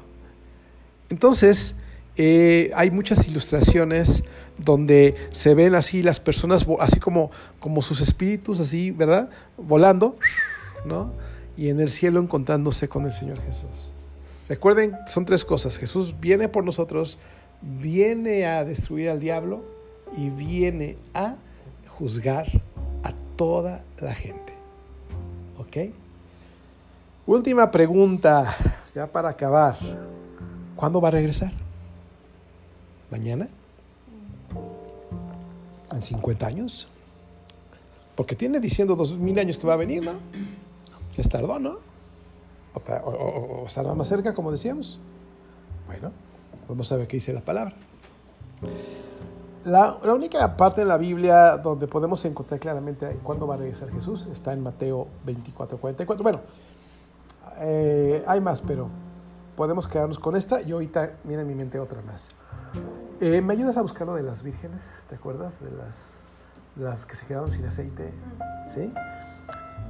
[1.07, 1.75] Entonces,
[2.17, 4.23] eh, hay muchas ilustraciones
[4.57, 9.29] donde se ven así las personas, así como, como sus espíritus, así, ¿verdad?
[9.55, 10.17] Volando,
[10.83, 11.13] ¿no?
[11.55, 13.91] Y en el cielo encontrándose con el Señor Jesús.
[14.49, 15.77] Recuerden, son tres cosas.
[15.77, 17.19] Jesús viene por nosotros,
[17.61, 19.63] viene a destruir al diablo
[20.17, 21.35] y viene a
[21.87, 22.47] juzgar
[23.03, 24.52] a toda la gente.
[25.57, 25.77] ¿Ok?
[27.25, 28.55] Última pregunta,
[28.95, 29.77] ya para acabar.
[30.75, 31.51] ¿Cuándo va a regresar?
[33.09, 33.47] ¿Mañana?
[35.91, 36.87] ¿En 50 años?
[38.15, 40.13] Porque tiene diciendo dos mil años que va a venir, ¿no?
[41.15, 41.77] Ya es tardó, ¿no?
[42.73, 44.99] O, o, más cerca, como decíamos.
[45.87, 46.11] Bueno,
[46.67, 47.75] vamos a ver qué dice la palabra.
[49.65, 54.25] La, única parte de la Biblia donde podemos encontrar claramente cuándo va a regresar Jesús
[54.25, 56.21] está en Mateo 24, 44.
[56.23, 56.41] Bueno,
[57.59, 58.89] eh, hay más, pero
[59.55, 62.29] podemos quedarnos con esta y ahorita viene a mi mente otra más.
[63.21, 64.81] Eh, ¿Me ayudas a buscar lo de las vírgenes?
[65.07, 65.53] ¿Te acuerdas?
[65.61, 68.11] De las, las que se quedaron sin aceite.
[68.67, 68.91] ¿Sí?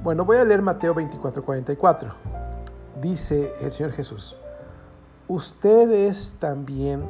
[0.04, 2.14] Bueno, voy a leer Mateo 24, 44.
[3.02, 4.36] Dice el Señor Jesús,
[5.26, 7.02] ustedes también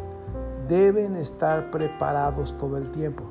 [0.69, 3.25] deben estar preparados todo el tiempo,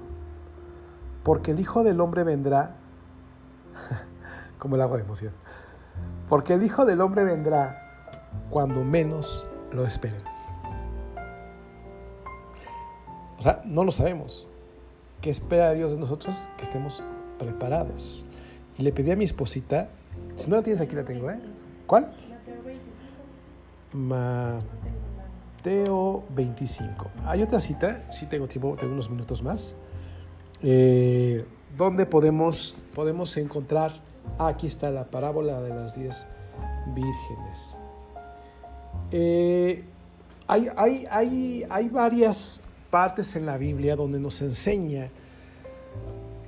[1.23, 2.75] porque el Hijo del Hombre vendrá,
[4.59, 5.33] como el agua de emoción,
[6.29, 8.09] porque el Hijo del Hombre vendrá
[8.49, 10.21] cuando menos lo esperen.
[13.37, 14.47] O sea, no lo sabemos.
[15.19, 16.47] ¿Qué espera Dios de nosotros?
[16.57, 17.03] Que estemos
[17.39, 18.23] preparados.
[18.77, 19.89] Y le pedí a mi esposita,
[20.35, 21.39] si no la tienes aquí la tengo, ¿eh?
[21.85, 22.13] ¿Cuál?
[22.29, 25.02] Mateo 25.
[27.25, 29.75] Hay otra cita, si tengo tiempo, tengo unos minutos más,
[30.61, 31.45] eh,
[31.77, 34.01] donde podemos, podemos encontrar
[34.37, 36.25] aquí está la parábola de las diez
[36.93, 37.77] vírgenes.
[39.11, 39.83] Eh,
[40.47, 40.67] hay,
[41.09, 45.09] hay, hay, varias partes en la Biblia donde nos enseña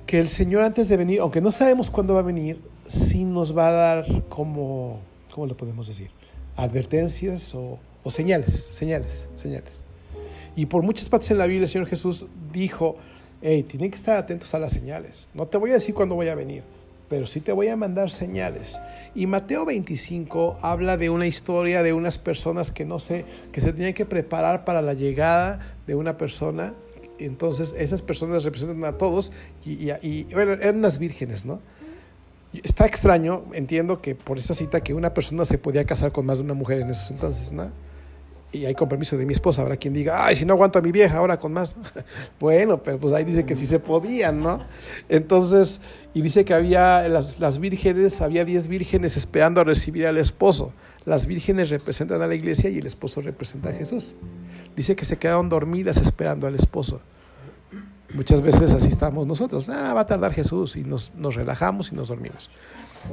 [0.06, 3.56] que el Señor antes de venir, aunque no sabemos cuándo va a venir, sí nos
[3.56, 5.00] va a dar como,
[5.34, 6.10] ¿cómo lo podemos decir?
[6.56, 9.82] Advertencias o, o señales, señales, señales.
[10.54, 12.94] Y por muchas partes en la Biblia el Señor Jesús dijo,
[13.42, 15.28] hey, tienen que estar atentos a las señales.
[15.34, 16.62] No te voy a decir cuándo voy a venir,
[17.08, 18.78] pero sí te voy a mandar señales.
[19.16, 23.72] Y Mateo 25 habla de una historia de unas personas que no sé, que se
[23.72, 26.74] tenían que preparar para la llegada de una persona.
[27.18, 29.32] Entonces esas personas representan a todos
[29.64, 31.58] y, bueno, eran unas vírgenes, ¿no?
[32.62, 36.38] Está extraño, entiendo que por esa cita que una persona se podía casar con más
[36.38, 37.84] de una mujer en esos entonces, ¿no?
[38.52, 40.92] Y hay compromiso de mi esposa, habrá quien diga, ay, si no aguanto a mi
[40.92, 41.76] vieja, ahora con más.
[42.40, 44.60] bueno, pero pues ahí dice que sí se podían, ¿no?
[45.08, 45.80] Entonces,
[46.14, 50.72] y dice que había las, las vírgenes, había 10 vírgenes esperando a recibir al esposo.
[51.04, 54.14] Las vírgenes representan a la iglesia y el esposo representa a Jesús.
[54.74, 57.00] Dice que se quedaron dormidas esperando al esposo.
[58.14, 59.68] Muchas veces así estamos nosotros.
[59.68, 62.50] Ah, va a tardar Jesús y nos, nos relajamos y nos dormimos.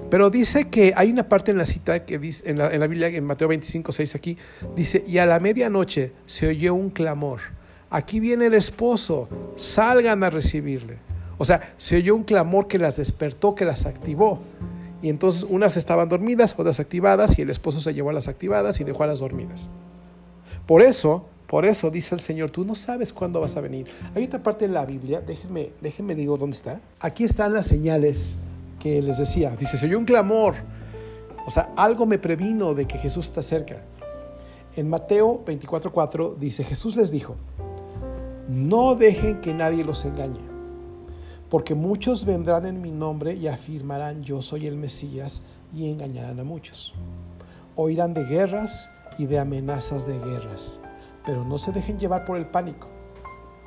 [0.09, 3.25] Pero dice que hay una parte en la cita que dice, en la, Biblia, en
[3.25, 4.37] Mateo 25, 6 aquí,
[4.75, 7.39] dice, y a la medianoche se oyó un clamor.
[7.89, 10.97] Aquí viene el esposo, salgan a recibirle.
[11.37, 14.39] O sea, se oyó un clamor que las despertó, que las activó.
[15.01, 18.79] Y entonces unas estaban dormidas, otras activadas, y el esposo se llevó a las activadas
[18.79, 19.69] y dejó a las dormidas.
[20.65, 23.85] Por eso, por eso dice el Señor, tú no sabes cuándo vas a venir.
[24.15, 26.79] Hay otra parte en la Biblia, déjenme, déjenme digo dónde está.
[26.99, 28.37] Aquí están las señales
[28.83, 29.55] que les decía.
[29.55, 30.55] Dice, se oyó un clamor.
[31.47, 33.85] O sea, algo me previno de que Jesús está cerca.
[34.75, 37.37] En Mateo 24:4 dice, Jesús les dijo,
[38.49, 40.41] no dejen que nadie los engañe,
[41.49, 45.43] porque muchos vendrán en mi nombre y afirmarán yo soy el Mesías
[45.73, 46.93] y engañarán a muchos.
[47.77, 50.81] Oirán de guerras y de amenazas de guerras,
[51.25, 52.89] pero no se dejen llevar por el pánico.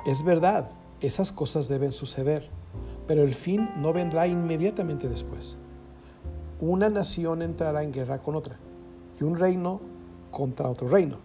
[0.05, 0.69] Es verdad,
[1.01, 2.51] esas cosas deben suceder
[3.07, 5.57] pero el fin no vendrá inmediatamente después.
[6.59, 8.57] Una nación entrará en guerra con otra
[9.19, 9.79] y un reino
[10.31, 11.17] contra otro reino.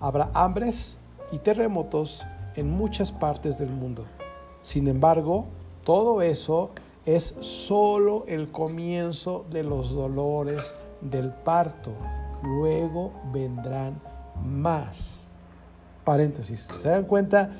[0.00, 0.98] Habrá hambres
[1.32, 4.04] y terremotos en muchas partes del mundo.
[4.62, 5.46] Sin embargo,
[5.84, 6.70] todo eso
[7.04, 11.92] es solo el comienzo de los dolores del parto.
[12.42, 14.00] Luego vendrán
[14.44, 15.18] más.
[16.04, 16.68] Paréntesis.
[16.82, 17.50] ¿Se dan cuenta?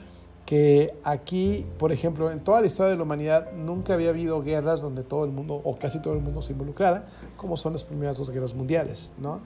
[0.47, 4.81] Que aquí, por ejemplo, en toda la historia de la humanidad nunca había habido guerras
[4.81, 8.17] donde todo el mundo o casi todo el mundo se involucrara, como son las primeras
[8.17, 9.41] dos guerras mundiales, ¿no?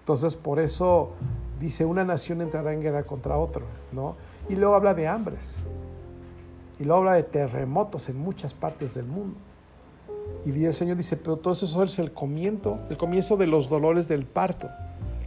[0.00, 1.10] Entonces, por eso
[1.60, 4.16] dice, una nación entrará en guerra contra otro, ¿no?
[4.48, 5.62] Y luego habla de hambres,
[6.80, 9.36] y luego habla de terremotos en muchas partes del mundo.
[10.46, 14.08] Y el Señor dice, pero todo eso es el comienzo, el comienzo de los dolores
[14.08, 14.68] del parto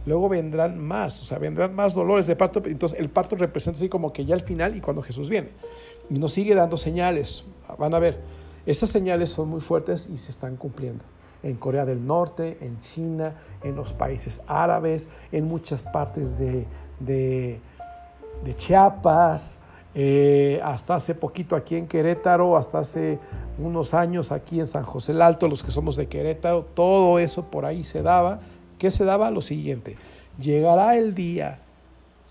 [0.06, 2.62] luego vendrán más, o sea, vendrán más dolores de parto.
[2.64, 5.50] Entonces el parto representa así como que ya al final y cuando Jesús viene.
[6.10, 7.44] Y nos sigue dando señales.
[7.78, 8.20] Van a ver,
[8.66, 11.04] esas señales son muy fuertes y se están cumpliendo.
[11.44, 13.34] en Corea del Norte, en China,
[13.64, 16.68] en los países árabes, en muchas partes de,
[17.00, 17.60] de,
[18.58, 19.60] Chiapas,
[19.92, 23.18] eh, hasta hace poquito aquí en Querétaro, hasta hace
[23.58, 27.50] unos años aquí en San José el Alto, los que somos de Querétaro, todo eso
[27.50, 28.40] por ahí se daba.
[28.82, 29.30] ¿Qué se daba?
[29.30, 29.94] Lo siguiente,
[30.40, 31.60] llegará el día,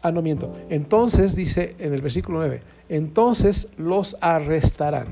[0.02, 2.60] ah, no miento, entonces dice en el versículo 9,
[2.90, 5.08] entonces los arrestarán,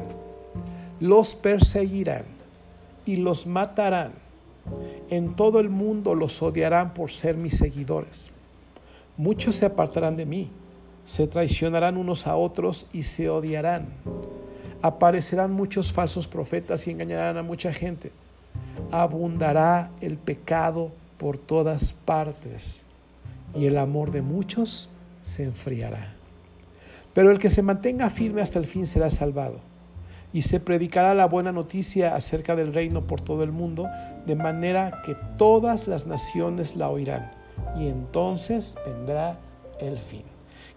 [0.99, 2.25] los perseguirán
[3.05, 4.11] y los matarán.
[5.09, 8.31] En todo el mundo los odiarán por ser mis seguidores.
[9.15, 10.51] Muchos se apartarán de mí,
[11.05, 13.87] se traicionarán unos a otros y se odiarán.
[14.81, 18.11] Aparecerán muchos falsos profetas y engañarán a mucha gente.
[18.91, 22.85] Abundará el pecado por todas partes
[23.53, 24.89] y el amor de muchos
[25.21, 26.15] se enfriará.
[27.13, 29.59] Pero el que se mantenga firme hasta el fin será salvado.
[30.31, 33.87] Y se predicará la buena noticia acerca del reino por todo el mundo,
[34.25, 37.31] de manera que todas las naciones la oirán.
[37.77, 39.39] Y entonces vendrá
[39.79, 40.23] el fin.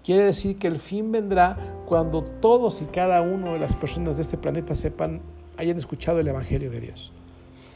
[0.03, 4.23] Quiere decir que el fin vendrá cuando todos y cada uno de las personas de
[4.23, 5.21] este planeta sepan,
[5.59, 7.13] hayan escuchado el Evangelio de Dios.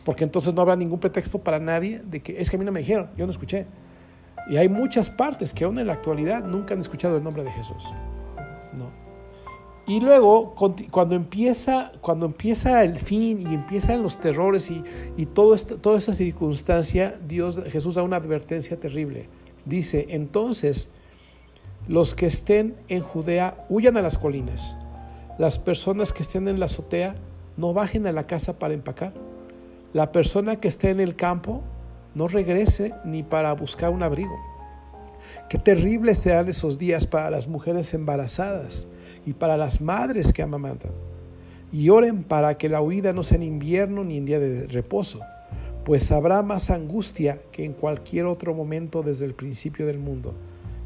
[0.07, 2.71] Porque entonces no habrá ningún pretexto para nadie de que es que a mí no
[2.71, 3.67] me dijeron, yo no escuché.
[4.49, 7.51] Y hay muchas partes que aún en la actualidad nunca han escuchado el nombre de
[7.51, 7.85] Jesús.
[8.73, 8.89] ¿no?
[9.89, 10.55] Y luego,
[10.93, 14.85] cuando empieza, cuando empieza el fin y empiezan los terrores y,
[15.17, 19.29] y todo toda esa circunstancia, Dios, Jesús da una advertencia terrible.
[19.65, 20.91] Dice, entonces,
[21.89, 24.77] los que estén en Judea huyan a las colinas.
[25.37, 27.17] Las personas que estén en la azotea
[27.57, 29.13] no bajen a la casa para empacar.
[29.93, 31.63] La persona que esté en el campo
[32.15, 34.37] no regrese ni para buscar un abrigo.
[35.49, 38.89] Qué terribles serán esos días para las mujeres embarazadas
[39.25, 40.93] y para las madres que amamantan.
[41.73, 45.21] Y oren para que la huida no sea en invierno ni en día de reposo,
[45.85, 50.35] pues habrá más angustia que en cualquier otro momento desde el principio del mundo,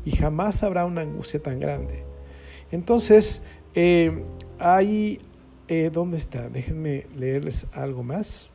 [0.04, 2.02] y jamás habrá una angustia tan grande.
[2.70, 3.42] Entonces,
[3.74, 4.24] eh,
[4.58, 5.20] ahí,
[5.68, 6.48] eh, ¿dónde está?
[6.48, 8.50] Déjenme leerles algo más.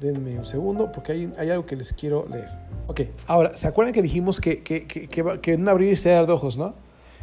[0.00, 2.48] Denme un segundo porque hay, hay, algo que les quiero leer.
[2.86, 6.26] Ok, ahora, ¿se acuerdan que dijimos que, que, que, que en un abrir y cerrar
[6.26, 6.74] de ojos, no?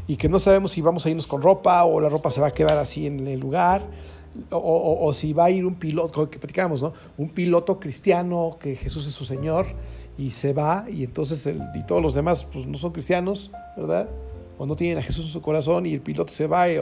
[0.08, 2.48] Y que no sabemos si vamos a irnos con ropa o la ropa se va
[2.48, 3.84] a quedar así en el lugar.
[4.52, 6.94] O, o, si va a ir un piloto, que platicamos, ¿no?
[7.18, 9.66] Un piloto cristiano, que Jesús es su Señor,
[10.18, 14.08] y se va, y entonces el, y todos los demás pues no son cristianos, ¿verdad?
[14.58, 16.78] O no tienen a Jesús en su corazón y el piloto se va y,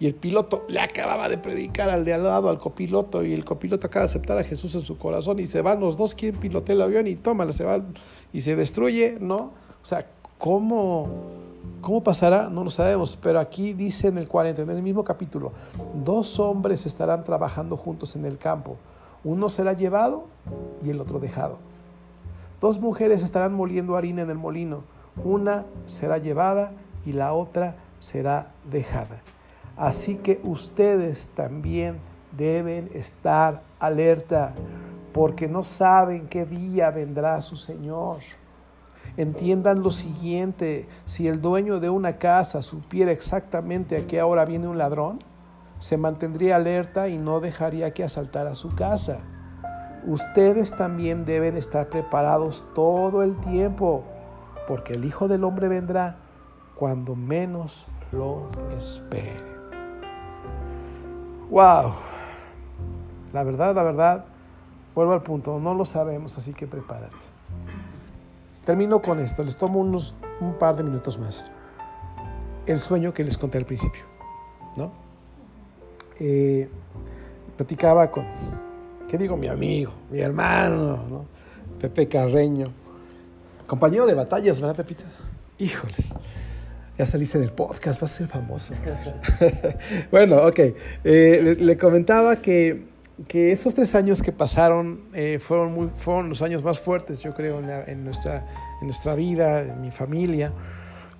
[0.00, 3.86] el piloto le acababa de predicar al de al lado, al copiloto, y el copiloto
[3.86, 6.74] acaba de aceptar a Jesús en su corazón y se van los dos, quien pilotea
[6.74, 7.80] el avión y tómala, se va
[8.32, 9.52] y se destruye, ¿no?
[9.82, 10.06] O sea,
[10.38, 11.08] ¿cómo,
[11.80, 12.48] ¿cómo pasará?
[12.48, 15.52] No lo sabemos, pero aquí dice en el 40, en el mismo capítulo,
[16.04, 18.76] dos hombres estarán trabajando juntos en el campo,
[19.24, 20.24] uno será llevado
[20.84, 21.58] y el otro dejado.
[22.60, 24.82] Dos mujeres estarán moliendo harina en el molino,
[25.24, 26.72] una será llevada
[27.04, 29.22] y la otra será dejada.
[29.76, 31.98] Así que ustedes también
[32.36, 34.54] deben estar alerta
[35.12, 38.18] porque no saben qué día vendrá su Señor.
[39.16, 44.68] Entiendan lo siguiente, si el dueño de una casa supiera exactamente a qué hora viene
[44.68, 45.18] un ladrón,
[45.78, 49.18] se mantendría alerta y no dejaría que asaltara su casa.
[50.06, 54.04] Ustedes también deben estar preparados todo el tiempo,
[54.68, 56.19] porque el Hijo del Hombre vendrá
[56.80, 59.36] cuando menos lo espere.
[61.50, 61.92] ¡Wow!
[63.34, 64.24] La verdad, la verdad,
[64.94, 67.14] vuelvo al punto, no lo sabemos, así que prepárate.
[68.64, 71.44] Termino con esto, les tomo unos, un par de minutos más.
[72.64, 74.04] El sueño que les conté al principio,
[74.74, 74.90] ¿no?
[76.18, 76.66] Eh,
[77.58, 78.24] platicaba con,
[79.06, 79.36] ¿qué digo?
[79.36, 81.26] Mi amigo, mi hermano, ¿no?
[81.78, 82.68] Pepe Carreño,
[83.66, 85.04] compañero de batallas, ¿verdad, Pepita?
[85.58, 86.14] Híjoles
[87.00, 88.74] ya saliste del podcast, vas a ser famoso.
[90.10, 90.58] bueno, ok.
[91.02, 92.88] Eh, le, comentaba que,
[93.26, 97.32] que, esos tres años que pasaron eh, fueron, muy, fueron los años más fuertes, yo
[97.32, 98.46] creo, en, nuestra,
[98.82, 100.52] en nuestra vida, en mi familia.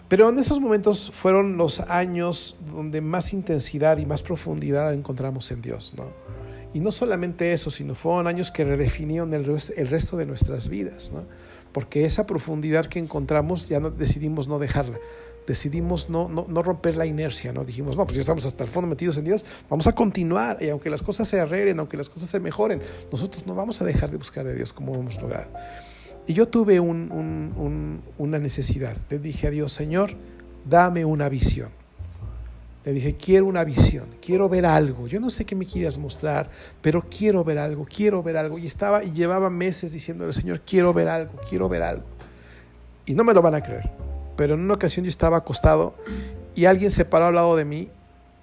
[0.06, 5.62] Pero en esos momentos fueron los años donde más intensidad y más profundidad encontramos en
[5.62, 6.12] Dios, ¿no?
[6.74, 9.46] Y no solamente eso, sino fueron años que redefinieron el,
[9.88, 11.24] resto de nuestras vidas, ¿no?
[11.72, 14.98] Porque esa profundidad que encontramos ya no, decidimos no dejarla
[15.50, 17.64] decidimos no, no, romper la inercia, ¿no?
[17.64, 20.68] Dijimos, no, pues ya estamos hasta el fondo metidos en Dios, vamos a continuar, y
[20.68, 22.80] aunque las cosas se arreglen, aunque las cosas se mejoren,
[23.10, 25.50] nosotros no vamos a dejar de buscar a Dios como hemos logrado.
[26.26, 30.14] Y yo tuve una necesidad, le dije a Dios, Señor,
[30.64, 31.70] dame una visión.
[32.84, 35.06] Le dije, quiero una visión, quiero ver algo.
[35.06, 36.48] Yo no sé qué me quieras mostrar,
[36.80, 38.58] pero quiero ver algo, quiero ver algo.
[38.58, 42.04] Y estaba y llevaba meses diciéndole, Señor, quiero ver algo, quiero ver algo.
[43.04, 44.09] Y no me lo van a creer.
[44.40, 45.94] Pero en una ocasión yo estaba acostado
[46.54, 47.90] y alguien se paró al lado de mí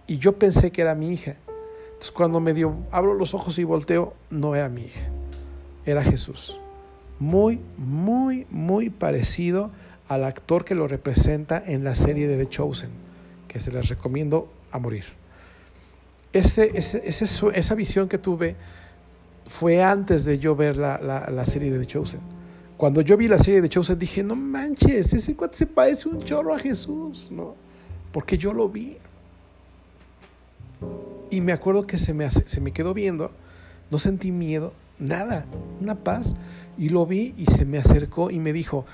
[0.06, 1.38] y yo pensé que era mi hija.
[1.88, 5.10] Entonces cuando me dio, abro los ojos y volteo, no era mi hija,
[5.88, 6.60] era Jesús.
[7.18, 9.72] Muy, muy, muy parecido
[10.08, 12.92] al actor que lo representa en la serie de The Chosen,
[13.48, 15.06] que se les recomiendo a morir.
[16.32, 18.56] Esa visión que tuve
[19.48, 22.37] fue antes de yo ver la, la, serie de The Chosen.
[22.78, 26.24] Cuando yo vi la serie de Chosen dije, no manches, ese cuate se parece un
[26.24, 27.56] chorro a Jesús, ¿no?
[28.12, 28.98] Porque yo lo vi.
[31.32, 33.32] Y me acuerdo que se me, se me quedó viendo,
[33.90, 35.46] no sentí miedo, nada,
[35.82, 36.36] una paz.
[36.78, 38.86] Y lo vi y se me acercó y me dijo,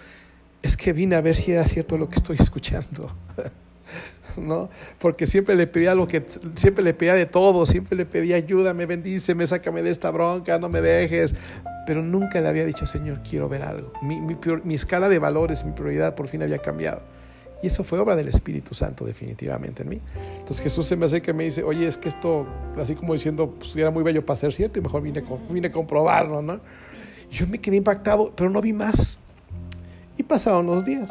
[0.61, 3.11] es que vine a ver si era cierto lo que estoy escuchando.
[4.37, 4.69] ¿No?
[4.99, 6.23] Porque siempre le pedía lo que
[6.55, 10.11] siempre le pedía de todo, siempre le pedía ayuda, me bendice, me sácame de esta
[10.11, 11.35] bronca, no me dejes,
[11.85, 15.63] pero nunca le había dicho, "Señor, quiero ver algo." Mi, mi, mi escala de valores,
[15.65, 17.01] mi prioridad por fin había cambiado.
[17.63, 20.01] Y eso fue obra del Espíritu Santo definitivamente en mí.
[20.37, 22.45] Entonces Jesús se me hace que me dice, oye, es que esto,
[22.77, 25.71] así como diciendo, pues era muy bello para ser cierto y mejor vine, vine a
[25.71, 26.59] comprobarlo, ¿no?
[27.31, 29.17] Y yo me quedé impactado, pero no vi más.
[30.17, 31.09] Y pasaron los días.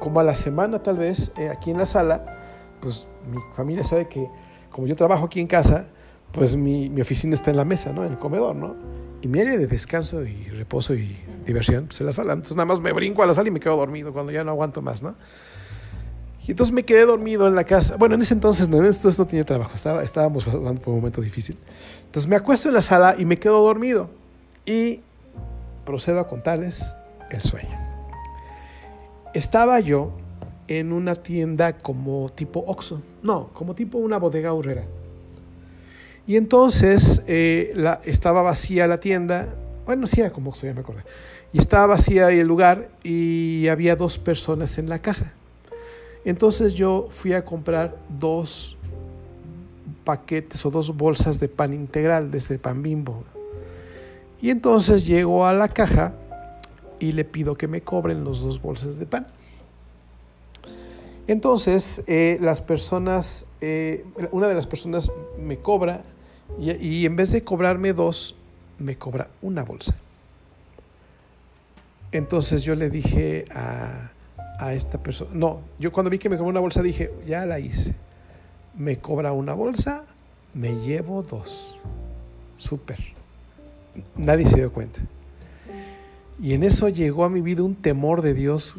[0.00, 2.38] Como a la semana tal vez, eh, aquí en la sala,
[2.80, 4.28] pues mi familia sabe que
[4.70, 5.86] como yo trabajo aquí en casa,
[6.32, 8.04] pues mi, mi oficina está en la mesa, ¿no?
[8.04, 8.76] En el comedor, ¿no?
[9.22, 12.34] Y mi área de descanso y reposo y diversión, pues en la sala.
[12.34, 14.52] Entonces nada más me brinco a la sala y me quedo dormido cuando ya no
[14.52, 15.16] aguanto más, ¿no?
[16.46, 17.96] Y entonces me quedé dormido en la casa.
[17.96, 20.94] Bueno, en ese entonces no, en ese entonces no tenía trabajo, estaba, estábamos pasando por
[20.94, 21.58] un momento difícil.
[22.06, 24.08] Entonces me acuesto en la sala y me quedo dormido.
[24.64, 25.00] Y
[25.84, 26.94] procedo a contarles
[27.30, 27.87] el sueño.
[29.34, 30.12] Estaba yo
[30.68, 34.84] en una tienda como tipo Oxxo, no, como tipo una bodega horrera.
[36.26, 39.48] Y entonces eh, la, estaba vacía la tienda,
[39.86, 41.02] bueno, sí era como Oxxo, ya me acordé.
[41.52, 45.32] Y estaba vacía el lugar y había dos personas en la caja.
[46.24, 48.76] Entonces yo fui a comprar dos
[50.04, 53.24] paquetes o dos bolsas de pan integral desde pan bimbo.
[54.40, 56.14] Y entonces llego a la caja
[57.00, 59.26] y le pido que me cobren los dos bolsas de pan.
[61.26, 66.02] Entonces, eh, las personas, eh, una de las personas me cobra
[66.58, 68.34] y, y, en vez de cobrarme dos,
[68.78, 69.94] me cobra una bolsa.
[72.12, 74.10] Entonces yo le dije a,
[74.58, 77.58] a esta persona, no, yo cuando vi que me cobró una bolsa dije, ya la
[77.58, 77.94] hice.
[78.74, 80.04] Me cobra una bolsa,
[80.54, 81.80] me llevo dos.
[82.56, 82.98] Súper.
[84.16, 85.00] Nadie se dio cuenta.
[86.40, 88.76] Y en eso llegó a mi vida un temor de Dios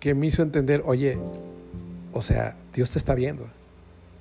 [0.00, 1.18] que me hizo entender, oye,
[2.12, 3.46] o sea, Dios te está viendo.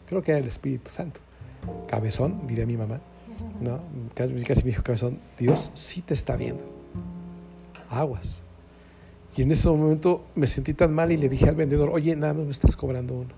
[0.08, 1.22] Creo que era el Espíritu Santo.
[1.88, 3.00] Cabezón, diría mi mamá.
[3.62, 3.80] ¿no?
[4.14, 6.64] Casi, casi me dijo cabezón, Dios sí te está viendo.
[7.90, 8.42] Aguas.
[9.36, 12.34] Y en ese momento me sentí tan mal y le dije al vendedor, oye, nada
[12.34, 13.34] más me estás cobrando uno.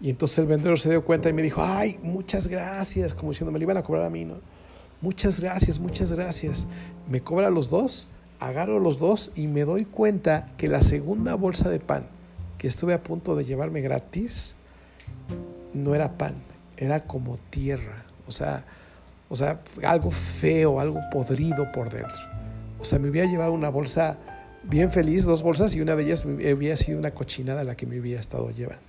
[0.00, 3.52] Y entonces el vendedor se dio cuenta y me dijo, ay, muchas gracias, como diciendo,
[3.52, 4.34] me lo iban a cobrar a mí, ¿no?
[5.04, 6.66] Muchas gracias, muchas gracias.
[7.10, 8.08] Me cobra los dos,
[8.40, 12.06] agarro los dos y me doy cuenta que la segunda bolsa de pan
[12.56, 14.54] que estuve a punto de llevarme gratis
[15.74, 16.36] no era pan,
[16.78, 18.06] era como tierra.
[18.26, 18.64] O sea,
[19.28, 22.22] o sea, algo feo, algo podrido por dentro.
[22.80, 24.16] O sea, me hubiera llevado una bolsa
[24.62, 27.98] bien feliz, dos bolsas, y una de ellas había sido una cochinada la que me
[27.98, 28.80] había estado llevando.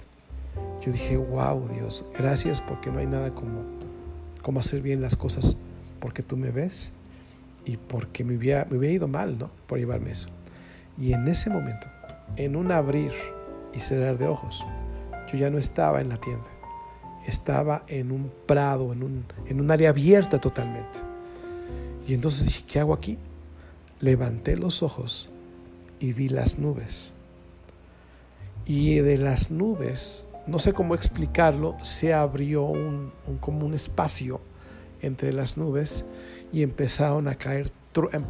[0.81, 3.63] Yo dije, wow, Dios, gracias porque no hay nada como,
[4.41, 5.57] como hacer bien las cosas
[5.99, 6.93] porque tú me ves
[7.65, 9.49] y porque me hubiera, me hubiera ido mal, ¿no?
[9.67, 10.29] Por llevarme eso.
[10.97, 11.87] Y en ese momento,
[12.37, 13.11] en un abrir
[13.73, 14.63] y cerrar de ojos,
[15.31, 16.47] yo ya no estaba en la tienda.
[17.25, 20.99] Estaba en un prado, en un, en un área abierta totalmente.
[22.07, 23.17] Y entonces dije, ¿qué hago aquí?
[23.99, 25.29] Levanté los ojos
[25.99, 27.11] y vi las nubes.
[28.67, 34.39] Y de las nubes, no sé cómo explicarlo, se abrió un, un como un espacio
[35.05, 36.05] entre las nubes
[36.51, 37.71] y empezaron a caer,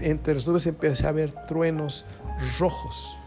[0.01, 2.05] entre las nubes empecé a ver truenos
[2.59, 3.17] rojos.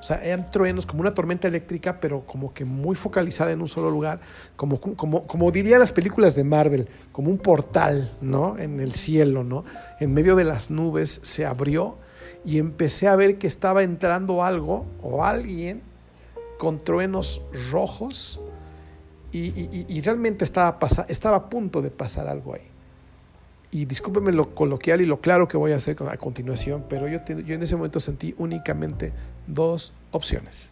[0.00, 3.68] O sea, eran truenos como una tormenta eléctrica, pero como que muy focalizada en un
[3.68, 4.20] solo lugar,
[4.54, 8.58] como, como, como diría las películas de Marvel, como un portal, ¿no?
[8.58, 9.64] En el cielo, ¿no?
[10.00, 11.96] En medio de las nubes se abrió
[12.44, 15.80] y empecé a ver que estaba entrando algo o alguien
[16.58, 18.40] con truenos rojos
[19.32, 20.78] y, y, y realmente estaba,
[21.08, 22.73] estaba a punto de pasar algo ahí
[23.74, 27.18] y discúlpeme lo coloquial y lo claro que voy a hacer a continuación, pero yo,
[27.26, 29.12] yo en ese momento sentí únicamente
[29.48, 30.68] dos opciones.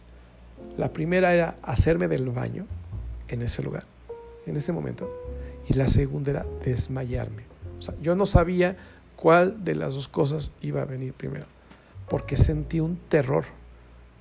[0.77, 2.65] La primera era hacerme del baño
[3.27, 3.83] en ese lugar,
[4.45, 5.13] en ese momento.
[5.67, 7.43] Y la segunda era desmayarme.
[7.77, 8.77] O sea, yo no sabía
[9.17, 11.45] cuál de las dos cosas iba a venir primero,
[12.09, 13.43] porque sentí un terror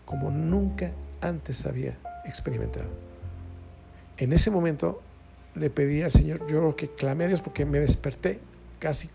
[0.07, 2.89] como nunca antes había experimentado.
[4.17, 5.01] En ese momento
[5.55, 8.41] le pedí al Señor, yo creo que clamé a Dios porque me desperté
[8.83, 9.09] casi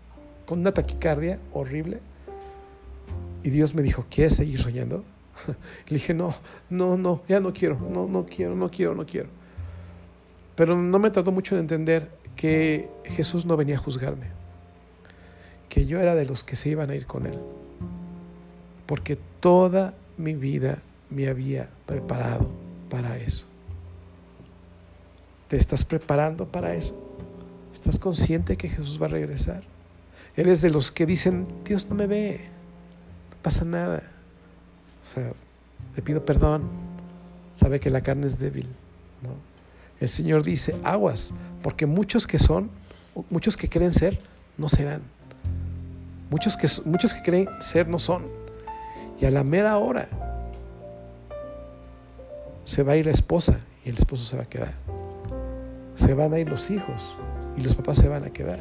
[0.46, 2.00] con una taquicardia horrible.
[3.42, 5.04] Y Dios me dijo, ¿quieres seguir soñando?
[5.88, 6.34] Le dije, no,
[6.70, 9.28] no, no, ya no quiero, no, no quiero, no quiero, no quiero.
[10.56, 14.28] Pero no me tardó mucho en entender que Jesús no venía a juzgarme,
[15.68, 17.38] que yo era de los que se iban a ir con Él,
[18.86, 20.78] porque toda mi vida
[21.10, 22.48] me había preparado
[22.88, 23.44] para eso.
[25.48, 27.07] ¿Te estás preparando para eso?
[27.72, 29.62] ¿Estás consciente que Jesús va a regresar?
[30.36, 32.40] Él es de los que dicen, Dios no me ve,
[33.30, 34.02] no pasa nada.
[35.04, 35.32] O sea,
[35.96, 36.62] le pido perdón,
[37.54, 38.66] sabe que la carne es débil.
[39.22, 39.30] ¿no?
[40.00, 42.70] El Señor dice, aguas, porque muchos que son,
[43.30, 44.20] muchos que creen ser,
[44.56, 45.02] no serán.
[46.30, 48.26] Muchos que, muchos que creen ser no son.
[49.20, 50.08] Y a la mera hora
[52.64, 54.74] se va a ir la esposa y el esposo se va a quedar.
[55.96, 57.16] Se van a ir los hijos
[57.58, 58.60] y los papás se van a quedar.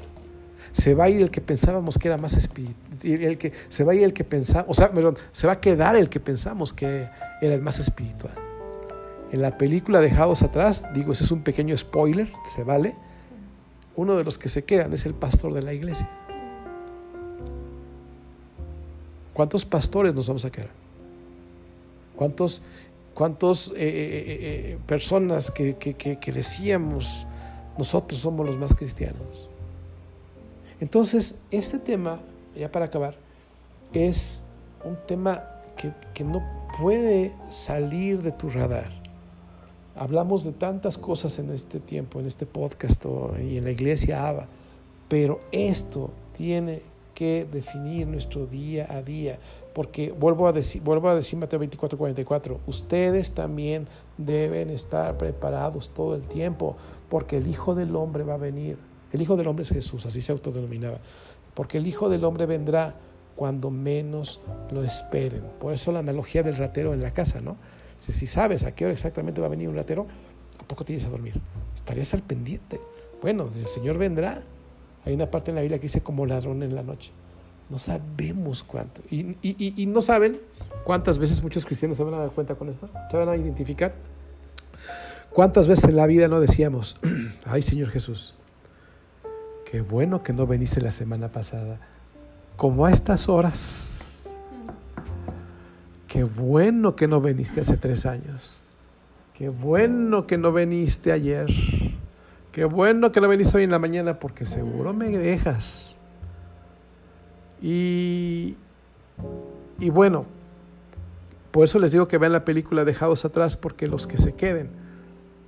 [0.74, 3.94] Se va a ir el que pensábamos que era más espiritual, el que se va
[3.94, 6.74] a ir el que pensamos, o sea, perdón, se va a quedar el que pensamos
[6.74, 7.08] que
[7.42, 8.34] era el más espiritual.
[9.32, 12.96] En la película Dejados atrás, digo, ese es un pequeño spoiler, se vale.
[13.96, 16.10] Uno de los que se quedan es el pastor de la iglesia.
[19.34, 20.70] ¿Cuántos pastores nos vamos a quedar?
[22.16, 22.62] ¿Cuántos
[23.18, 27.26] cuántas eh, eh, eh, personas que, que, decíamos
[27.78, 29.50] nosotros somos los más cristianos.
[30.80, 32.20] Entonces, este tema,
[32.56, 33.16] ya para acabar,
[33.94, 34.44] es
[34.84, 35.44] un tema
[35.76, 36.44] que, que no
[36.80, 38.92] puede salir de tu radar.
[39.96, 43.04] Hablamos de tantas cosas en este tiempo, en este podcast
[43.42, 44.48] y en la iglesia ABA,
[45.08, 46.82] pero esto tiene
[47.16, 49.40] que definir nuestro día a día
[49.78, 55.92] porque vuelvo a decir, vuelvo a decir Mateo 24, 44, ustedes también deben estar preparados
[55.92, 56.76] todo el tiempo,
[57.10, 58.80] porque el Hijo del Hombre va a venir.
[59.14, 60.98] El Hijo del Hombre es Jesús, así se autodenominaba.
[61.54, 62.96] Porque el Hijo del Hombre vendrá
[63.36, 65.44] cuando menos lo esperen.
[65.60, 67.56] Por eso la analogía del ratero en la casa, ¿no?
[68.00, 70.08] Si, sabes a qué hora exactamente va a venir un ratero,
[70.60, 71.40] ¿a poco tienes a dormir?
[71.76, 72.82] Estarías al pendiente.
[73.22, 74.42] Bueno, el Señor vendrá.
[75.06, 77.12] Hay una parte en la Biblia que dice como ladrón en la noche.
[77.70, 79.02] No sabemos cuánto.
[79.12, 80.40] Y, no saben
[80.84, 82.90] cuántas veces muchos cristianos se van a dar cuenta con esto.
[83.12, 83.94] Se van a identificar.
[85.32, 86.96] ¿Cuántas veces en la vida no decíamos,
[87.46, 88.34] ay Señor Jesús,
[89.70, 91.80] qué bueno que no veniste la semana pasada,
[92.56, 94.30] como a estas horas?
[96.08, 98.62] Qué bueno que no viniste hace tres años.
[99.38, 101.48] Qué bueno que no viniste ayer.
[102.52, 105.97] Qué bueno que no viniste hoy en la mañana porque seguro me dejas.
[107.62, 108.56] Y,
[109.80, 110.26] y bueno,
[111.52, 114.70] por eso les digo que vean la película Dejados atrás, porque los que se queden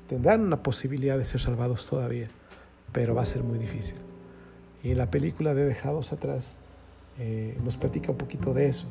[0.07, 2.29] tendrán una posibilidad de ser salvados todavía,
[2.91, 3.97] pero va a ser muy difícil.
[4.83, 6.57] Y la película de Dejados atrás
[7.19, 8.87] eh, nos platica un poquito de eso.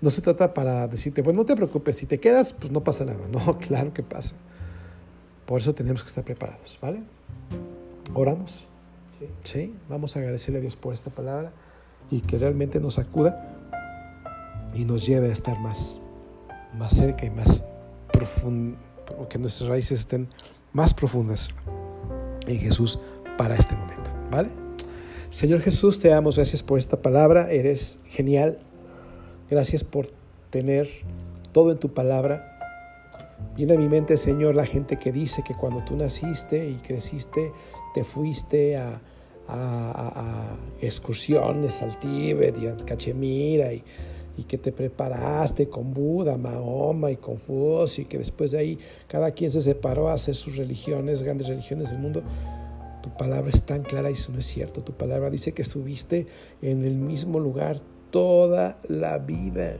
[0.00, 3.04] No se trata para decirte, bueno, no te preocupes, si te quedas, pues no pasa
[3.04, 3.26] nada.
[3.32, 4.36] No, claro que pasa.
[5.44, 7.02] Por eso tenemos que estar preparados, ¿vale?
[8.14, 8.66] Oramos.
[9.18, 9.26] Sí.
[9.42, 9.74] sí.
[9.88, 11.52] Vamos a agradecerle a Dios por esta palabra
[12.10, 13.56] y que realmente nos acuda
[14.74, 16.00] y nos lleve a estar más,
[16.76, 17.64] más cerca y más
[18.12, 18.78] profundo,
[19.28, 20.28] que nuestras raíces estén
[20.72, 21.48] más profundas
[22.46, 22.98] en Jesús
[23.36, 24.50] para este momento, ¿vale?
[25.30, 28.58] Señor Jesús, te damos gracias por esta palabra, eres genial.
[29.50, 30.08] Gracias por
[30.50, 30.88] tener
[31.52, 32.58] todo en tu palabra.
[33.54, 37.52] Viene a mi mente, Señor, la gente que dice que cuando tú naciste y creciste,
[37.94, 39.00] te fuiste a,
[39.48, 43.82] a, excursiones al Tíbet y al Cachemira y,
[44.46, 48.78] que te preparaste con Buda, Mahoma y Confucio y que después de ahí
[49.08, 52.22] cada quien se separó a hacer sus religiones, grandes religiones del mundo.
[53.02, 54.84] Tu palabra es tan clara y eso no es cierto.
[54.84, 56.28] Tu palabra dice que subiste
[56.62, 57.80] en el mismo lugar
[58.12, 59.72] toda la vida.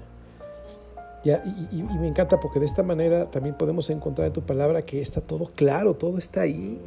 [1.22, 5.00] y, y, me encanta porque de esta manera también podemos encontrar en tu palabra que
[5.00, 6.80] está todo claro, todo está ahí.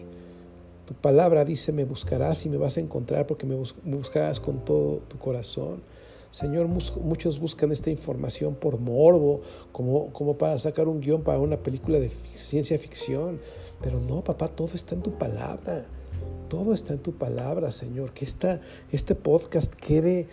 [0.92, 4.98] Tu palabra dice, me buscarás y me vas a encontrar porque me buscarás con todo
[5.08, 5.82] tu corazón.
[6.32, 9.40] Señor, muchos buscan esta información por morbo,
[9.72, 13.40] como, como para sacar un guion para una película de ciencia ficción.
[13.82, 15.86] Pero no, papá, todo está en tu palabra.
[16.50, 18.12] Todo está en tu palabra, Señor.
[18.12, 18.60] Que esta,
[18.92, 20.28] este podcast quede,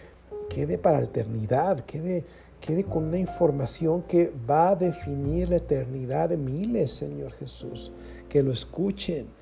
[0.50, 2.24] quede para eternidad, quede,
[2.61, 7.92] quede con una información que va a definir la eternidad de miles, Señor Jesús.
[8.28, 9.38] Que lo escuchen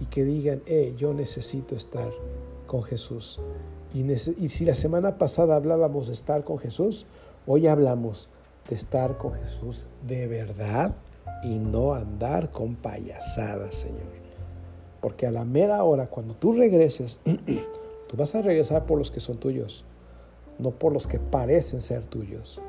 [0.00, 2.10] y que digan, eh, yo necesito estar
[2.66, 3.38] con Jesús.
[3.92, 7.06] Y, y si la semana pasada hablábamos de estar con Jesús,
[7.46, 8.28] hoy hablamos
[8.68, 10.94] de estar con Jesús de verdad
[11.42, 14.20] y no andar con payasadas, Señor.
[15.00, 17.20] Porque a la mera hora, cuando tú regreses,
[18.08, 19.84] tú vas a regresar por los que son tuyos,
[20.58, 22.60] no por los que parecen ser tuyos.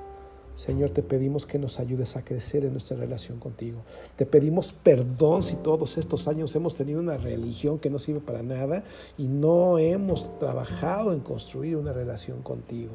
[0.56, 3.82] Señor, te pedimos que nos ayudes a crecer en nuestra relación contigo.
[4.16, 8.44] Te pedimos perdón si todos estos años hemos tenido una religión que no sirve para
[8.44, 8.84] nada
[9.18, 12.94] y no hemos trabajado en construir una relación contigo.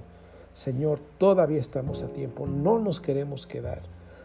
[0.53, 3.83] Señor, todavía estamos a tiempo, no nos queremos quedar.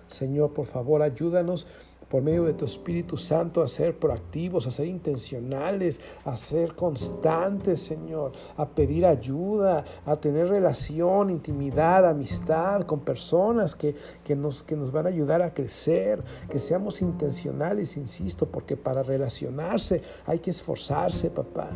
[0.08, 1.68] Señor, por favor, ayúdanos
[2.12, 7.82] por medio de tu Espíritu Santo a ser proactivos, a ser intencionales, a ser constantes,
[7.82, 13.96] Señor, a pedir ayuda, a tener relación, intimidad, amistad con personas que,
[14.26, 19.04] que, nos, que nos van a ayudar a crecer, que seamos intencionales, insisto, porque para
[19.04, 21.70] relacionarse hay que esforzarse, papá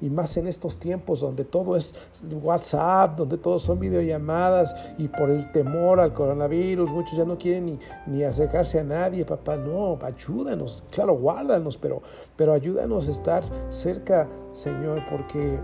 [0.00, 1.94] y más en estos tiempos donde todo es
[2.42, 7.66] WhatsApp, donde todo son videollamadas y por el temor al coronavirus, muchos ya no quieren
[7.66, 12.02] ni, ni acercarse a nadie, papá, no, ayúdanos, claro, guárdanos, pero,
[12.36, 15.58] pero ayúdanos a estar cerca, Señor, porque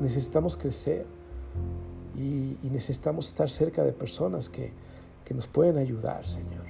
[0.00, 1.06] necesitamos crecer
[2.16, 4.72] y, y necesitamos estar cerca de personas que,
[5.24, 6.62] que nos pueden ayudar, Señor.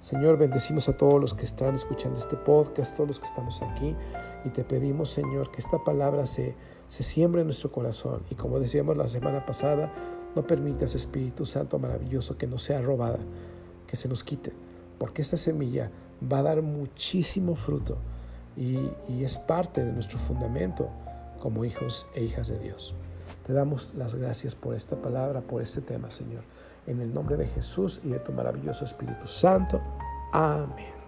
[0.00, 3.94] Señor, bendecimos a todos los que están escuchando este podcast, todos los que estamos aquí.
[4.44, 6.54] Y te pedimos, Señor, que esta palabra se,
[6.88, 8.22] se siembre en nuestro corazón.
[8.30, 9.92] Y como decíamos la semana pasada,
[10.34, 13.18] no permitas, Espíritu Santo maravilloso, que no sea robada,
[13.86, 14.52] que se nos quite.
[14.98, 15.90] Porque esta semilla
[16.30, 17.98] va a dar muchísimo fruto
[18.56, 18.78] y,
[19.08, 20.88] y es parte de nuestro fundamento
[21.40, 22.94] como hijos e hijas de Dios.
[23.46, 26.42] Te damos las gracias por esta palabra, por este tema, Señor.
[26.86, 29.80] En el nombre de Jesús y de tu maravilloso Espíritu Santo.
[30.32, 30.99] Amén.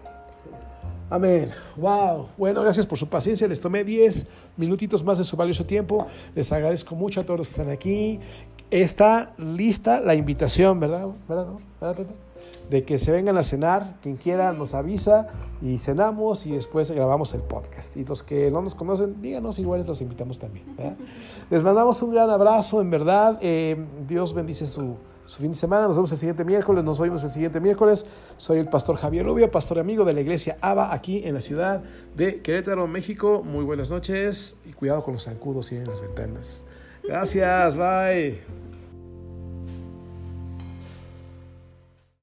[1.13, 1.51] Amén.
[1.77, 2.29] Wow.
[2.39, 3.47] Bueno, gracias por su paciencia.
[3.47, 6.07] Les tomé 10 minutitos más de su valioso tiempo.
[6.35, 8.19] Les agradezco mucho a todos los que están aquí.
[8.71, 11.09] Está lista la invitación, ¿verdad?
[11.29, 12.07] ¿Verdad,
[12.71, 13.99] De que se vengan a cenar.
[14.01, 15.29] Quien quiera nos avisa
[15.61, 17.95] y cenamos y después grabamos el podcast.
[17.99, 20.65] Y los que no nos conocen, díganos, igual los invitamos también.
[21.51, 23.39] Les mandamos un gran abrazo, en verdad.
[23.43, 23.77] Eh,
[24.09, 24.97] Dios bendice su
[25.27, 25.87] su fin de semana.
[25.87, 28.07] Nos vemos el siguiente miércoles, nos oímos el siguiente miércoles.
[28.37, 31.83] Soy el pastor Javier Rubio, pastor amigo de la iglesia ABA aquí en la ciudad
[32.17, 33.43] de Querétaro, México.
[33.45, 36.65] Muy buenas noches y cuidado con los zancudos y en las ventanas.
[37.05, 38.72] Gracias, bye.